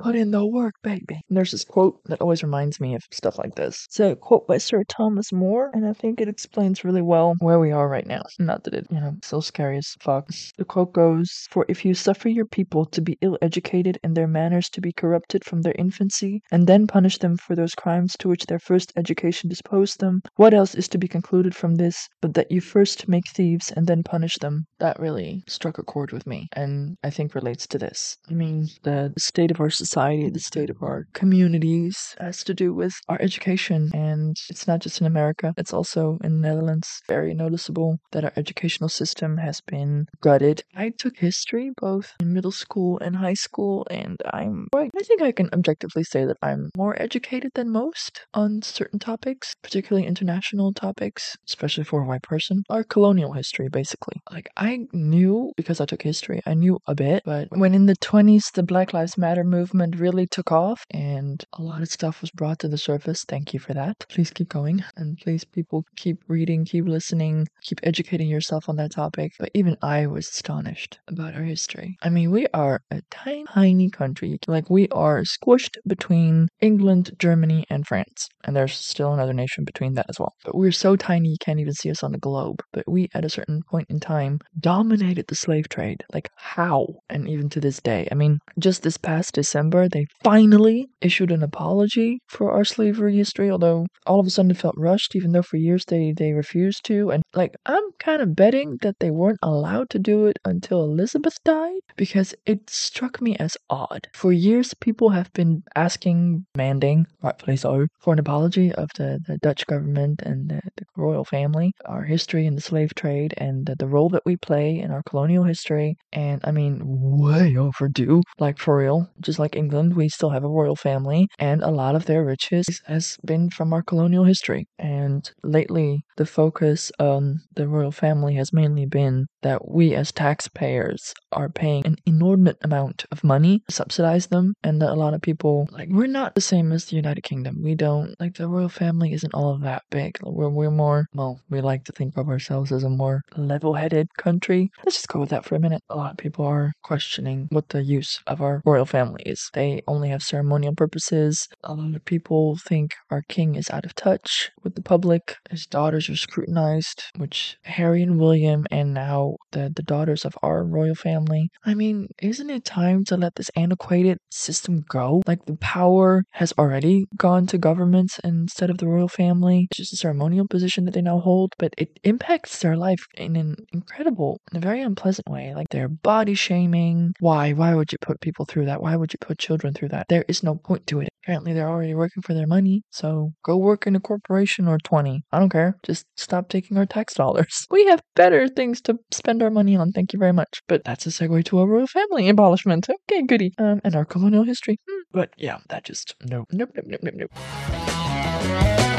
put 0.00 0.16
in 0.16 0.30
the 0.30 0.46
work, 0.46 0.74
baby. 0.82 1.20
And 1.28 1.36
there's 1.36 1.52
this 1.52 1.64
quote 1.64 2.00
that 2.06 2.20
always 2.20 2.42
reminds 2.42 2.80
me 2.80 2.94
of 2.94 3.02
stuff 3.10 3.38
like 3.38 3.54
this. 3.56 3.84
It's 3.88 4.00
a 4.00 4.16
quote 4.16 4.46
by 4.46 4.58
Sir 4.58 4.84
Thomas 4.88 5.32
More, 5.32 5.70
and 5.74 5.86
I 5.86 5.92
think 5.92 6.20
it 6.20 6.28
explains 6.28 6.84
really 6.84 7.02
well 7.02 7.34
where 7.40 7.60
we 7.60 7.72
are 7.72 7.88
right 7.88 8.06
now. 8.06 8.22
Not 8.38 8.64
that 8.64 8.74
it, 8.74 8.86
you 8.90 9.00
know, 9.00 9.16
so 9.22 9.40
scary 9.40 9.76
as 9.76 9.94
fuck. 10.00 10.28
The 10.56 10.64
quote 10.64 10.92
goes, 10.94 11.46
For 11.50 11.66
if 11.68 11.84
you 11.84 11.92
suffer 11.94 12.28
your 12.28 12.46
people 12.46 12.86
to 12.86 13.00
be 13.02 13.18
ill 13.20 13.38
educated 13.42 13.98
and 14.02 14.16
their 14.16 14.26
manners 14.26 14.68
to 14.70 14.80
be 14.80 14.92
corrupted, 14.92 15.09
corrupted 15.10 15.44
from 15.44 15.62
their 15.62 15.74
infancy, 15.76 16.40
and 16.52 16.68
then 16.68 16.86
punish 16.86 17.18
them 17.18 17.36
for 17.36 17.56
those 17.56 17.74
crimes 17.74 18.14
to 18.16 18.28
which 18.28 18.46
their 18.46 18.60
first 18.60 18.92
education 18.96 19.50
disposed 19.50 19.98
them, 19.98 20.20
what 20.36 20.54
else 20.54 20.72
is 20.76 20.86
to 20.86 20.98
be 20.98 21.08
concluded 21.08 21.52
from 21.52 21.74
this 21.74 22.08
but 22.22 22.34
that 22.34 22.50
you 22.50 22.60
first 22.60 23.08
make 23.08 23.28
thieves 23.34 23.72
and 23.72 23.88
then 23.88 24.04
punish 24.04 24.36
them? 24.38 24.64
That 24.78 25.00
really 25.00 25.42
struck 25.48 25.78
a 25.78 25.82
chord 25.82 26.12
with 26.12 26.28
me, 26.28 26.46
and 26.52 26.96
I 27.02 27.10
think 27.10 27.34
relates 27.34 27.66
to 27.68 27.78
this. 27.78 28.16
I 28.30 28.34
mean, 28.34 28.68
the 28.84 29.12
state 29.18 29.50
of 29.50 29.60
our 29.60 29.70
society, 29.70 30.30
the 30.30 30.38
state 30.38 30.70
of 30.70 30.80
our 30.80 31.06
communities 31.12 31.96
has 32.20 32.44
to 32.44 32.54
do 32.54 32.72
with 32.72 32.94
our 33.08 33.20
education, 33.20 33.90
and 33.92 34.36
it's 34.48 34.68
not 34.68 34.80
just 34.80 35.00
in 35.00 35.08
America, 35.08 35.52
it's 35.56 35.72
also 35.72 36.18
in 36.22 36.40
the 36.40 36.48
Netherlands. 36.48 36.88
Very 37.08 37.34
noticeable 37.34 37.98
that 38.12 38.24
our 38.24 38.32
educational 38.36 38.88
system 38.88 39.38
has 39.38 39.60
been 39.60 40.06
gutted. 40.20 40.62
I 40.76 40.92
took 40.96 41.16
history 41.16 41.72
both 41.80 42.12
in 42.20 42.32
middle 42.32 42.52
school 42.52 43.00
and 43.00 43.16
high 43.16 43.34
school, 43.34 43.86
and 43.90 44.16
I'm 44.32 44.68
quite 44.70 44.90
think 45.02 45.22
I 45.22 45.32
can 45.32 45.48
objectively 45.52 46.04
say 46.04 46.24
that 46.24 46.36
I'm 46.42 46.70
more 46.76 47.00
educated 47.00 47.50
than 47.54 47.70
most 47.70 48.20
on 48.34 48.62
certain 48.62 48.98
topics, 48.98 49.54
particularly 49.62 50.06
international 50.06 50.72
topics, 50.72 51.36
especially 51.48 51.84
for 51.84 52.02
a 52.02 52.06
white 52.06 52.22
person. 52.22 52.62
Our 52.70 52.84
colonial 52.84 53.32
history, 53.32 53.68
basically. 53.68 54.20
Like, 54.30 54.48
I 54.56 54.80
knew, 54.92 55.52
because 55.56 55.80
I 55.80 55.86
took 55.86 56.02
history, 56.02 56.40
I 56.46 56.54
knew 56.54 56.78
a 56.86 56.94
bit, 56.94 57.22
but 57.24 57.48
when 57.50 57.74
in 57.74 57.86
the 57.86 57.96
20s 57.96 58.52
the 58.52 58.62
Black 58.62 58.92
Lives 58.92 59.16
Matter 59.16 59.44
movement 59.44 59.96
really 59.98 60.26
took 60.26 60.52
off 60.52 60.84
and 60.90 61.44
a 61.54 61.62
lot 61.62 61.82
of 61.82 61.88
stuff 61.88 62.20
was 62.20 62.30
brought 62.30 62.58
to 62.60 62.68
the 62.68 62.78
surface, 62.78 63.24
thank 63.24 63.52
you 63.54 63.60
for 63.60 63.74
that. 63.74 64.04
Please 64.08 64.30
keep 64.30 64.48
going, 64.48 64.84
and 64.96 65.18
please, 65.18 65.44
people, 65.44 65.84
keep 65.96 66.18
reading, 66.28 66.64
keep 66.64 66.86
listening, 66.86 67.46
keep 67.62 67.80
educating 67.82 68.28
yourself 68.28 68.68
on 68.68 68.76
that 68.76 68.92
topic. 68.92 69.32
But 69.38 69.50
even 69.54 69.76
I 69.82 70.06
was 70.06 70.28
astonished 70.28 70.98
about 71.08 71.34
our 71.34 71.42
history. 71.42 71.96
I 72.02 72.10
mean, 72.10 72.30
we 72.30 72.46
are 72.54 72.80
a 72.90 73.02
tiny, 73.10 73.44
tiny 73.44 73.90
country. 73.90 74.38
Like, 74.46 74.70
we 74.70 74.88
are 74.92 75.22
squished 75.22 75.76
between 75.86 76.48
England, 76.60 77.12
Germany, 77.18 77.64
and 77.70 77.86
France. 77.86 78.28
And 78.44 78.56
there's 78.56 78.74
still 78.74 79.12
another 79.12 79.32
nation 79.32 79.64
between 79.64 79.94
that 79.94 80.06
as 80.08 80.18
well. 80.18 80.34
But 80.44 80.56
we're 80.56 80.72
so 80.72 80.96
tiny 80.96 81.30
you 81.30 81.36
can't 81.40 81.60
even 81.60 81.74
see 81.74 81.90
us 81.90 82.02
on 82.02 82.12
the 82.12 82.18
globe. 82.18 82.62
But 82.72 82.84
we, 82.88 83.08
at 83.14 83.24
a 83.24 83.30
certain 83.30 83.62
point 83.70 83.86
in 83.90 84.00
time, 84.00 84.40
dominated 84.58 85.26
the 85.28 85.34
slave 85.34 85.68
trade. 85.68 86.02
Like, 86.12 86.28
how? 86.36 86.86
And 87.08 87.28
even 87.28 87.48
to 87.50 87.60
this 87.60 87.80
day. 87.80 88.08
I 88.10 88.14
mean, 88.14 88.38
just 88.58 88.82
this 88.82 88.96
past 88.96 89.34
December, 89.34 89.88
they 89.88 90.06
finally 90.22 90.88
issued 91.00 91.30
an 91.30 91.42
apology 91.42 92.20
for 92.28 92.52
our 92.52 92.64
slavery 92.64 93.16
history, 93.16 93.50
although 93.50 93.86
all 94.06 94.20
of 94.20 94.26
a 94.26 94.30
sudden 94.30 94.50
it 94.50 94.56
felt 94.56 94.74
rushed, 94.76 95.14
even 95.16 95.32
though 95.32 95.42
for 95.42 95.56
years 95.56 95.84
they, 95.86 96.12
they 96.16 96.32
refused 96.32 96.84
to. 96.84 97.10
And, 97.10 97.22
like, 97.34 97.54
I'm 97.66 97.84
kind 97.98 98.22
of 98.22 98.34
betting 98.36 98.78
that 98.82 98.96
they 99.00 99.10
weren't 99.10 99.38
allowed 99.42 99.90
to 99.90 99.98
do 99.98 100.26
it 100.26 100.38
until 100.44 100.84
Elizabeth 100.84 101.36
died 101.44 101.80
because 101.96 102.34
it 102.46 102.68
struck 102.70 103.20
me 103.20 103.36
as 103.36 103.56
odd. 103.68 104.08
For 104.14 104.32
years, 104.32 104.74
people 104.80 105.10
have 105.10 105.32
been 105.32 105.62
asking, 105.76 106.46
demanding, 106.54 107.06
rightfully 107.22 107.56
so, 107.56 107.86
for 108.00 108.12
an 108.12 108.18
apology 108.18 108.72
of 108.72 108.88
the, 108.96 109.20
the 109.26 109.38
Dutch 109.38 109.66
government 109.66 110.22
and 110.22 110.48
the, 110.50 110.60
the 110.76 110.84
royal 110.96 111.24
family, 111.24 111.72
our 111.86 112.04
history 112.04 112.46
in 112.46 112.54
the 112.54 112.60
slave 112.60 112.94
trade, 112.94 113.34
and 113.36 113.66
the, 113.66 113.76
the 113.76 113.86
role 113.86 114.08
that 114.10 114.22
we 114.26 114.36
play 114.36 114.78
in 114.78 114.90
our 114.90 115.02
colonial 115.08 115.44
history. 115.44 115.96
And 116.12 116.40
I 116.44 116.50
mean, 116.50 116.80
way 116.84 117.56
overdue. 117.56 118.22
Like, 118.38 118.58
for 118.58 118.78
real, 118.78 119.10
just 119.20 119.38
like 119.38 119.56
England, 119.56 119.94
we 119.96 120.08
still 120.08 120.30
have 120.30 120.44
a 120.44 120.48
royal 120.48 120.76
family, 120.76 121.28
and 121.38 121.62
a 121.62 121.70
lot 121.70 121.94
of 121.94 122.06
their 122.06 122.24
riches 122.24 122.80
has 122.86 123.16
been 123.24 123.50
from 123.50 123.72
our 123.72 123.82
colonial 123.82 124.24
history. 124.24 124.66
And 124.78 125.30
lately, 125.42 126.02
the 126.16 126.26
focus 126.26 126.90
on 126.98 127.40
the 127.54 127.68
royal 127.68 127.92
family 127.92 128.34
has 128.34 128.52
mainly 128.52 128.86
been 128.86 129.26
that 129.42 129.68
we 129.68 129.94
as 129.94 130.12
taxpayers 130.12 131.12
are 131.32 131.48
paying 131.48 131.84
an 131.86 131.96
inordinate 132.06 132.58
amount 132.62 133.04
of 133.10 133.24
money 133.24 133.62
to 133.68 133.74
subsidize 133.74 134.26
them 134.28 134.54
and 134.62 134.80
that 134.80 134.90
a 134.90 134.94
lot 134.94 135.14
of 135.14 135.22
people 135.22 135.68
like 135.72 135.88
we're 135.90 136.06
not 136.06 136.34
the 136.34 136.40
same 136.40 136.72
as 136.72 136.86
the 136.86 136.96
United 136.96 137.22
Kingdom. 137.22 137.62
We 137.62 137.74
don't 137.74 138.14
like 138.20 138.34
the 138.34 138.48
royal 138.48 138.68
family 138.68 139.12
isn't 139.12 139.34
all 139.34 139.58
that 139.58 139.82
big. 139.90 140.18
We're 140.22 140.48
we're 140.48 140.70
more 140.70 141.06
well, 141.14 141.40
we 141.50 141.60
like 141.60 141.84
to 141.84 141.92
think 141.92 142.16
of 142.16 142.28
ourselves 142.28 142.72
as 142.72 142.84
a 142.84 142.90
more 142.90 143.22
level-headed 143.36 144.08
country. 144.16 144.70
Let's 144.84 144.96
just 144.96 145.08
go 145.08 145.20
with 145.20 145.30
that 145.30 145.44
for 145.44 145.54
a 145.54 145.60
minute. 145.60 145.82
A 145.90 145.96
lot 145.96 146.12
of 146.12 146.16
people 146.16 146.44
are 146.46 146.72
questioning 146.82 147.48
what 147.50 147.68
the 147.68 147.82
use 147.82 148.20
of 148.26 148.40
our 148.40 148.62
royal 148.64 148.86
family 148.86 149.22
is. 149.24 149.50
They 149.54 149.82
only 149.86 150.08
have 150.08 150.22
ceremonial 150.22 150.74
purposes. 150.74 151.48
A 151.64 151.74
lot 151.74 151.94
of 151.94 152.04
people 152.04 152.56
think 152.56 152.94
our 153.10 153.22
king 153.28 153.54
is 153.54 153.70
out 153.70 153.84
of 153.84 153.94
touch 153.94 154.50
with 154.62 154.74
the 154.74 154.82
public. 154.82 155.36
His 155.50 155.66
daughters 155.66 156.08
are 156.08 156.16
scrutinized, 156.16 157.02
which 157.16 157.56
Harry 157.64 158.02
and 158.02 158.18
William 158.18 158.66
and 158.70 158.94
now 158.94 159.36
the, 159.52 159.72
the 159.74 159.82
daughters 159.82 160.24
of 160.24 160.36
our 160.42 160.64
royal 160.64 160.94
family. 160.94 161.19
I 161.64 161.74
mean, 161.74 162.08
isn't 162.20 162.50
it 162.50 162.64
time 162.64 163.04
to 163.06 163.16
let 163.16 163.34
this 163.34 163.50
antiquated 163.56 164.18
system 164.30 164.84
go? 164.88 165.22
Like 165.26 165.44
the 165.46 165.56
power 165.56 166.24
has 166.32 166.52
already 166.58 167.06
gone 167.16 167.46
to 167.48 167.58
governments 167.58 168.18
instead 168.24 168.70
of 168.70 168.78
the 168.78 168.88
royal 168.88 169.08
family. 169.08 169.68
It's 169.70 169.78
just 169.78 169.92
a 169.92 169.96
ceremonial 169.96 170.46
position 170.48 170.84
that 170.86 170.94
they 170.94 171.02
now 171.02 171.18
hold, 171.20 171.52
but 171.58 171.74
it 171.76 172.00
impacts 172.04 172.60
their 172.60 172.76
life 172.76 173.06
in 173.14 173.36
an 173.36 173.56
incredible, 173.72 174.40
in 174.50 174.58
a 174.58 174.60
very 174.60 174.82
unpleasant 174.82 175.28
way. 175.28 175.54
Like 175.54 175.68
they're 175.70 175.88
body 175.88 176.34
shaming. 176.34 177.12
Why? 177.20 177.52
Why 177.52 177.74
would 177.74 177.92
you 177.92 177.98
put 178.00 178.20
people 178.20 178.46
through 178.46 178.66
that? 178.66 178.82
Why 178.82 178.96
would 178.96 179.12
you 179.12 179.18
put 179.20 179.38
children 179.38 179.74
through 179.74 179.88
that? 179.88 180.06
There 180.08 180.24
is 180.28 180.42
no 180.42 180.54
point 180.54 180.86
to 180.88 181.00
it. 181.00 181.09
Apparently, 181.24 181.52
they're 181.52 181.68
already 181.68 181.94
working 181.94 182.22
for 182.22 182.34
their 182.34 182.46
money, 182.46 182.82
so 182.90 183.32
go 183.44 183.56
work 183.56 183.86
in 183.86 183.94
a 183.94 184.00
corporation 184.00 184.66
or 184.66 184.78
20. 184.78 185.22
I 185.32 185.38
don't 185.38 185.50
care. 185.50 185.76
Just 185.84 186.06
stop 186.16 186.48
taking 186.48 186.78
our 186.78 186.86
tax 186.86 187.14
dollars. 187.22 187.66
We 187.70 187.86
have 187.86 188.02
better 188.16 188.48
things 188.48 188.80
to 188.82 188.98
spend 189.10 189.42
our 189.42 189.50
money 189.50 189.76
on. 189.76 189.92
Thank 189.92 190.12
you 190.12 190.18
very 190.18 190.32
much. 190.32 190.60
But 190.66 190.84
that's 190.84 191.06
a 191.06 191.10
segue 191.10 191.44
to 191.46 191.58
our 191.58 191.66
royal 191.66 191.86
family 191.86 192.28
abolishment. 192.28 192.88
Okay, 192.88 193.22
goody. 193.22 193.52
Um, 193.58 193.80
and 193.84 193.94
our 193.94 194.04
colonial 194.04 194.44
history. 194.44 194.78
Hmm. 194.88 195.02
But 195.12 195.30
yeah, 195.36 195.58
that 195.68 195.84
just 195.84 196.14
nope, 196.24 196.48
nope, 196.52 196.70
nope, 196.74 196.86
nope, 196.88 197.00
nope, 197.02 197.14
nope. 197.16 198.89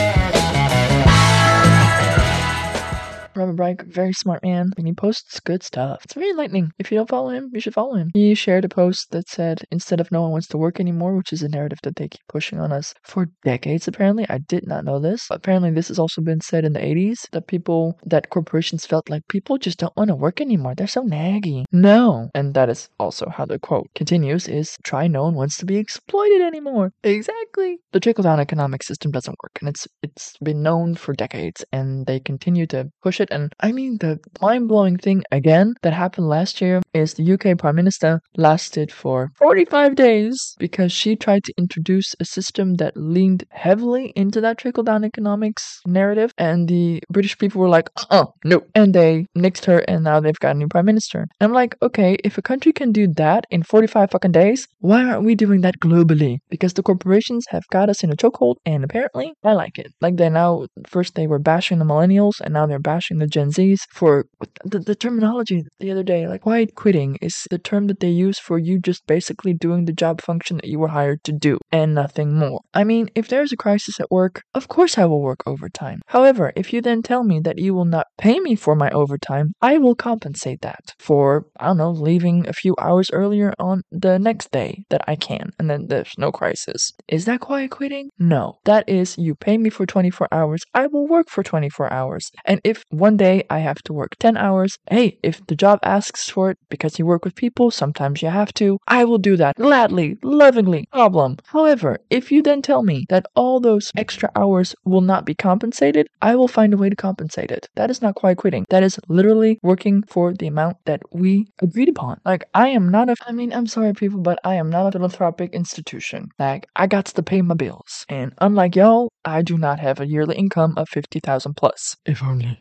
Robert 3.35 3.59
Reich, 3.59 3.83
very 3.83 4.13
smart 4.13 4.43
man, 4.43 4.71
and 4.77 4.87
he 4.87 4.93
posts 4.93 5.39
good 5.39 5.63
stuff. 5.63 6.01
It's 6.03 6.13
very 6.13 6.29
enlightening. 6.29 6.71
If 6.79 6.91
you 6.91 6.97
don't 6.97 7.09
follow 7.09 7.29
him, 7.29 7.49
you 7.53 7.59
should 7.59 7.73
follow 7.73 7.95
him. 7.95 8.11
He 8.13 8.35
shared 8.35 8.65
a 8.65 8.69
post 8.69 9.11
that 9.11 9.29
said, 9.29 9.63
instead 9.71 9.99
of 9.99 10.11
no 10.11 10.21
one 10.21 10.31
wants 10.31 10.47
to 10.47 10.57
work 10.57 10.79
anymore, 10.79 11.15
which 11.15 11.33
is 11.33 11.41
a 11.41 11.49
narrative 11.49 11.79
that 11.83 11.95
they 11.95 12.09
keep 12.09 12.21
pushing 12.27 12.59
on 12.59 12.71
us 12.71 12.93
for 13.03 13.27
decades, 13.43 13.87
apparently. 13.87 14.25
I 14.29 14.39
did 14.39 14.67
not 14.67 14.85
know 14.85 14.99
this. 14.99 15.27
Apparently, 15.31 15.71
this 15.71 15.87
has 15.87 15.99
also 15.99 16.21
been 16.21 16.41
said 16.41 16.65
in 16.65 16.73
the 16.73 16.79
80s 16.79 17.29
that 17.31 17.47
people, 17.47 17.97
that 18.05 18.29
corporations 18.29 18.85
felt 18.85 19.09
like 19.09 19.27
people 19.29 19.57
just 19.57 19.79
don't 19.79 19.95
want 19.95 20.09
to 20.09 20.15
work 20.15 20.41
anymore. 20.41 20.75
They're 20.75 20.87
so 20.87 21.03
naggy. 21.03 21.65
No. 21.71 22.29
And 22.35 22.53
that 22.53 22.69
is 22.69 22.89
also 22.99 23.29
how 23.29 23.45
the 23.45 23.59
quote 23.59 23.87
continues 23.95 24.47
is 24.47 24.77
try 24.83 25.07
no 25.07 25.23
one 25.23 25.35
wants 25.35 25.57
to 25.57 25.65
be 25.65 25.77
exploited 25.77 26.41
anymore. 26.41 26.91
Exactly. 27.03 27.77
The 27.91 27.99
trickle 27.99 28.23
down 28.23 28.39
economic 28.39 28.83
system 28.83 29.11
doesn't 29.11 29.37
work 29.41 29.57
and 29.61 29.69
it's 29.69 29.87
it's 30.01 30.37
been 30.43 30.61
known 30.61 30.95
for 30.95 31.13
decades 31.13 31.63
and 31.71 32.05
they 32.05 32.19
continue 32.19 32.67
to 32.67 32.89
push 33.01 33.20
And 33.29 33.53
I 33.59 33.71
mean, 33.71 33.97
the 33.99 34.19
mind 34.41 34.67
blowing 34.67 34.97
thing 34.97 35.23
again 35.31 35.75
that 35.83 35.93
happened 35.93 36.27
last 36.27 36.61
year 36.61 36.81
is 36.93 37.13
the 37.13 37.33
UK 37.33 37.57
Prime 37.57 37.75
Minister 37.75 38.21
lasted 38.37 38.91
for 38.91 39.31
45 39.37 39.95
days 39.95 40.55
because 40.59 40.91
she 40.91 41.15
tried 41.15 41.43
to 41.43 41.53
introduce 41.57 42.15
a 42.19 42.25
system 42.25 42.75
that 42.75 42.95
leaned 42.95 43.43
heavily 43.51 44.13
into 44.15 44.41
that 44.41 44.57
trickle 44.57 44.83
down 44.83 45.03
economics 45.03 45.81
narrative. 45.85 46.31
And 46.37 46.67
the 46.67 47.01
British 47.11 47.37
people 47.37 47.61
were 47.61 47.69
like, 47.69 47.89
uh 47.97 48.05
uh 48.21 48.25
no. 48.43 48.63
And 48.75 48.93
they 48.93 49.25
nixed 49.37 49.65
her, 49.65 49.79
and 49.79 50.03
now 50.03 50.19
they've 50.19 50.39
got 50.39 50.55
a 50.55 50.59
new 50.59 50.67
Prime 50.67 50.85
Minister. 50.85 51.19
And 51.39 51.49
I'm 51.49 51.53
like, 51.53 51.75
okay, 51.81 52.17
if 52.23 52.37
a 52.37 52.41
country 52.41 52.71
can 52.71 52.91
do 52.91 53.07
that 53.15 53.45
in 53.49 53.63
45 53.63 54.11
fucking 54.11 54.31
days, 54.31 54.67
why 54.79 55.03
aren't 55.03 55.23
we 55.23 55.35
doing 55.35 55.61
that 55.61 55.79
globally? 55.79 56.37
Because 56.49 56.73
the 56.73 56.83
corporations 56.83 57.45
have 57.49 57.63
got 57.71 57.89
us 57.89 58.03
in 58.03 58.11
a 58.11 58.15
chokehold, 58.15 58.55
and 58.65 58.83
apparently 58.83 59.33
I 59.43 59.53
like 59.53 59.77
it. 59.77 59.91
Like 60.01 60.17
they 60.17 60.29
now, 60.29 60.67
first 60.87 61.15
they 61.15 61.27
were 61.27 61.39
bashing 61.39 61.79
the 61.79 61.85
millennials, 61.85 62.39
and 62.41 62.53
now 62.53 62.65
they're 62.65 62.79
bashing 62.79 63.10
the 63.19 63.27
Gen 63.27 63.49
Zs 63.49 63.79
for 63.91 64.25
the, 64.63 64.79
the 64.79 64.95
terminology 64.95 65.63
the 65.79 65.91
other 65.91 66.03
day. 66.03 66.27
Like 66.27 66.41
quiet 66.41 66.75
quitting 66.75 67.17
is 67.21 67.47
the 67.49 67.57
term 67.57 67.87
that 67.87 67.99
they 67.99 68.09
use 68.09 68.39
for 68.39 68.57
you 68.57 68.79
just 68.79 69.05
basically 69.07 69.53
doing 69.53 69.85
the 69.85 69.93
job 69.93 70.21
function 70.21 70.57
that 70.57 70.67
you 70.67 70.79
were 70.79 70.87
hired 70.89 71.23
to 71.25 71.31
do 71.31 71.57
and 71.71 71.93
nothing 71.93 72.37
more. 72.37 72.61
I 72.73 72.83
mean, 72.83 73.09
if 73.15 73.27
there's 73.27 73.51
a 73.51 73.57
crisis 73.57 73.99
at 73.99 74.11
work, 74.11 74.43
of 74.53 74.67
course 74.67 74.97
I 74.97 75.05
will 75.05 75.21
work 75.21 75.41
overtime. 75.45 76.01
However, 76.07 76.51
if 76.55 76.73
you 76.73 76.81
then 76.81 77.01
tell 77.01 77.23
me 77.23 77.39
that 77.41 77.59
you 77.59 77.73
will 77.73 77.85
not 77.85 78.07
pay 78.17 78.39
me 78.39 78.55
for 78.55 78.75
my 78.75 78.89
overtime, 78.91 79.53
I 79.61 79.77
will 79.77 79.95
compensate 79.95 80.61
that 80.61 80.93
for, 80.99 81.45
I 81.59 81.67
don't 81.67 81.77
know, 81.77 81.91
leaving 81.91 82.47
a 82.47 82.53
few 82.53 82.75
hours 82.79 83.09
earlier 83.11 83.53
on 83.59 83.83
the 83.91 84.19
next 84.19 84.51
day 84.51 84.83
that 84.89 85.03
I 85.07 85.15
can, 85.15 85.51
and 85.59 85.69
then 85.69 85.87
there's 85.87 86.13
no 86.17 86.31
crisis. 86.31 86.91
Is 87.07 87.25
that 87.25 87.39
quiet 87.39 87.71
quitting? 87.71 88.09
No. 88.19 88.59
That 88.65 88.87
is, 88.87 89.17
you 89.17 89.35
pay 89.35 89.57
me 89.57 89.69
for 89.69 89.85
24 89.85 90.27
hours, 90.31 90.61
I 90.73 90.87
will 90.87 91.07
work 91.07 91.29
for 91.29 91.43
24 91.43 91.91
hours. 91.91 92.31
And 92.45 92.61
if 92.63 92.83
one 93.01 93.17
day 93.17 93.43
I 93.49 93.57
have 93.59 93.81
to 93.85 93.93
work 93.93 94.15
10 94.19 94.37
hours, 94.37 94.77
hey, 94.91 95.17
if 95.23 95.43
the 95.47 95.55
job 95.55 95.79
asks 95.81 96.29
for 96.29 96.51
it 96.51 96.59
because 96.69 96.99
you 96.99 97.05
work 97.07 97.25
with 97.25 97.33
people, 97.33 97.71
sometimes 97.71 98.21
you 98.21 98.29
have 98.29 98.53
to, 98.61 98.77
I 98.87 99.05
will 99.05 99.17
do 99.17 99.35
that 99.37 99.55
gladly, 99.55 100.19
lovingly, 100.21 100.85
problem. 100.91 101.37
However, 101.45 101.97
if 102.11 102.31
you 102.31 102.43
then 102.43 102.61
tell 102.61 102.83
me 102.83 103.05
that 103.09 103.25
all 103.35 103.59
those 103.59 103.91
extra 103.97 104.29
hours 104.35 104.75
will 104.85 105.01
not 105.01 105.25
be 105.25 105.33
compensated, 105.33 106.07
I 106.21 106.35
will 106.35 106.47
find 106.47 106.75
a 106.75 106.77
way 106.77 106.89
to 106.89 106.95
compensate 106.95 107.49
it. 107.49 107.67
That 107.75 107.89
is 107.89 108.03
not 108.03 108.13
quiet 108.13 108.37
quitting. 108.37 108.67
That 108.69 108.83
is 108.83 108.99
literally 109.07 109.57
working 109.63 110.03
for 110.03 110.33
the 110.33 110.45
amount 110.45 110.77
that 110.85 111.01
we 111.11 111.47
agreed 111.59 111.89
upon. 111.89 112.21
Like, 112.23 112.43
I 112.53 112.67
am 112.67 112.89
not 112.89 113.09
a, 113.09 113.15
I 113.25 113.31
mean, 113.31 113.51
I'm 113.51 113.65
sorry, 113.65 113.93
people, 113.93 114.21
but 114.21 114.37
I 114.43 114.55
am 114.55 114.69
not 114.69 114.89
a 114.89 114.91
philanthropic 114.91 115.55
institution. 115.55 116.29
Like, 116.37 116.67
I 116.75 116.85
got 116.85 117.05
to 117.05 117.23
pay 117.23 117.41
my 117.41 117.55
bills. 117.55 118.05
And 118.09 118.33
unlike 118.37 118.75
y'all, 118.75 119.09
I 119.25 119.41
do 119.41 119.57
not 119.57 119.79
have 119.79 119.99
a 119.99 120.07
yearly 120.07 120.35
income 120.35 120.75
of 120.77 120.87
50,000 120.89 121.55
plus. 121.55 121.97
If 122.05 122.21
only. 122.21 122.59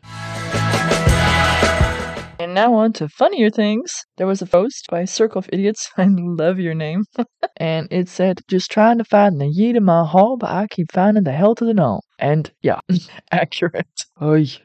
And 2.41 2.55
now 2.55 2.73
on 2.73 2.91
to 2.93 3.07
funnier 3.07 3.49
things. 3.49 3.93
There 4.17 4.27
was 4.27 4.41
a 4.41 4.45
post 4.45 4.87
by 4.89 5.05
Circle 5.05 5.39
of 5.39 5.49
Idiots. 5.53 5.89
I 5.97 6.07
love 6.09 6.59
your 6.59 6.73
name. 6.73 7.05
and 7.57 7.87
it 7.91 8.09
said, 8.09 8.41
just 8.49 8.71
trying 8.71 8.97
to 8.97 9.03
find 9.03 9.39
the 9.39 9.47
ye 9.47 9.73
to 9.73 9.79
my 9.79 10.05
haul, 10.05 10.37
but 10.37 10.49
I 10.49 10.67
keep 10.67 10.91
finding 10.91 11.23
the 11.23 11.31
hell 11.31 11.55
to 11.55 11.65
the 11.65 11.73
no. 11.73 12.01
And 12.21 12.51
yeah, 12.61 12.79
accurate. 13.31 13.87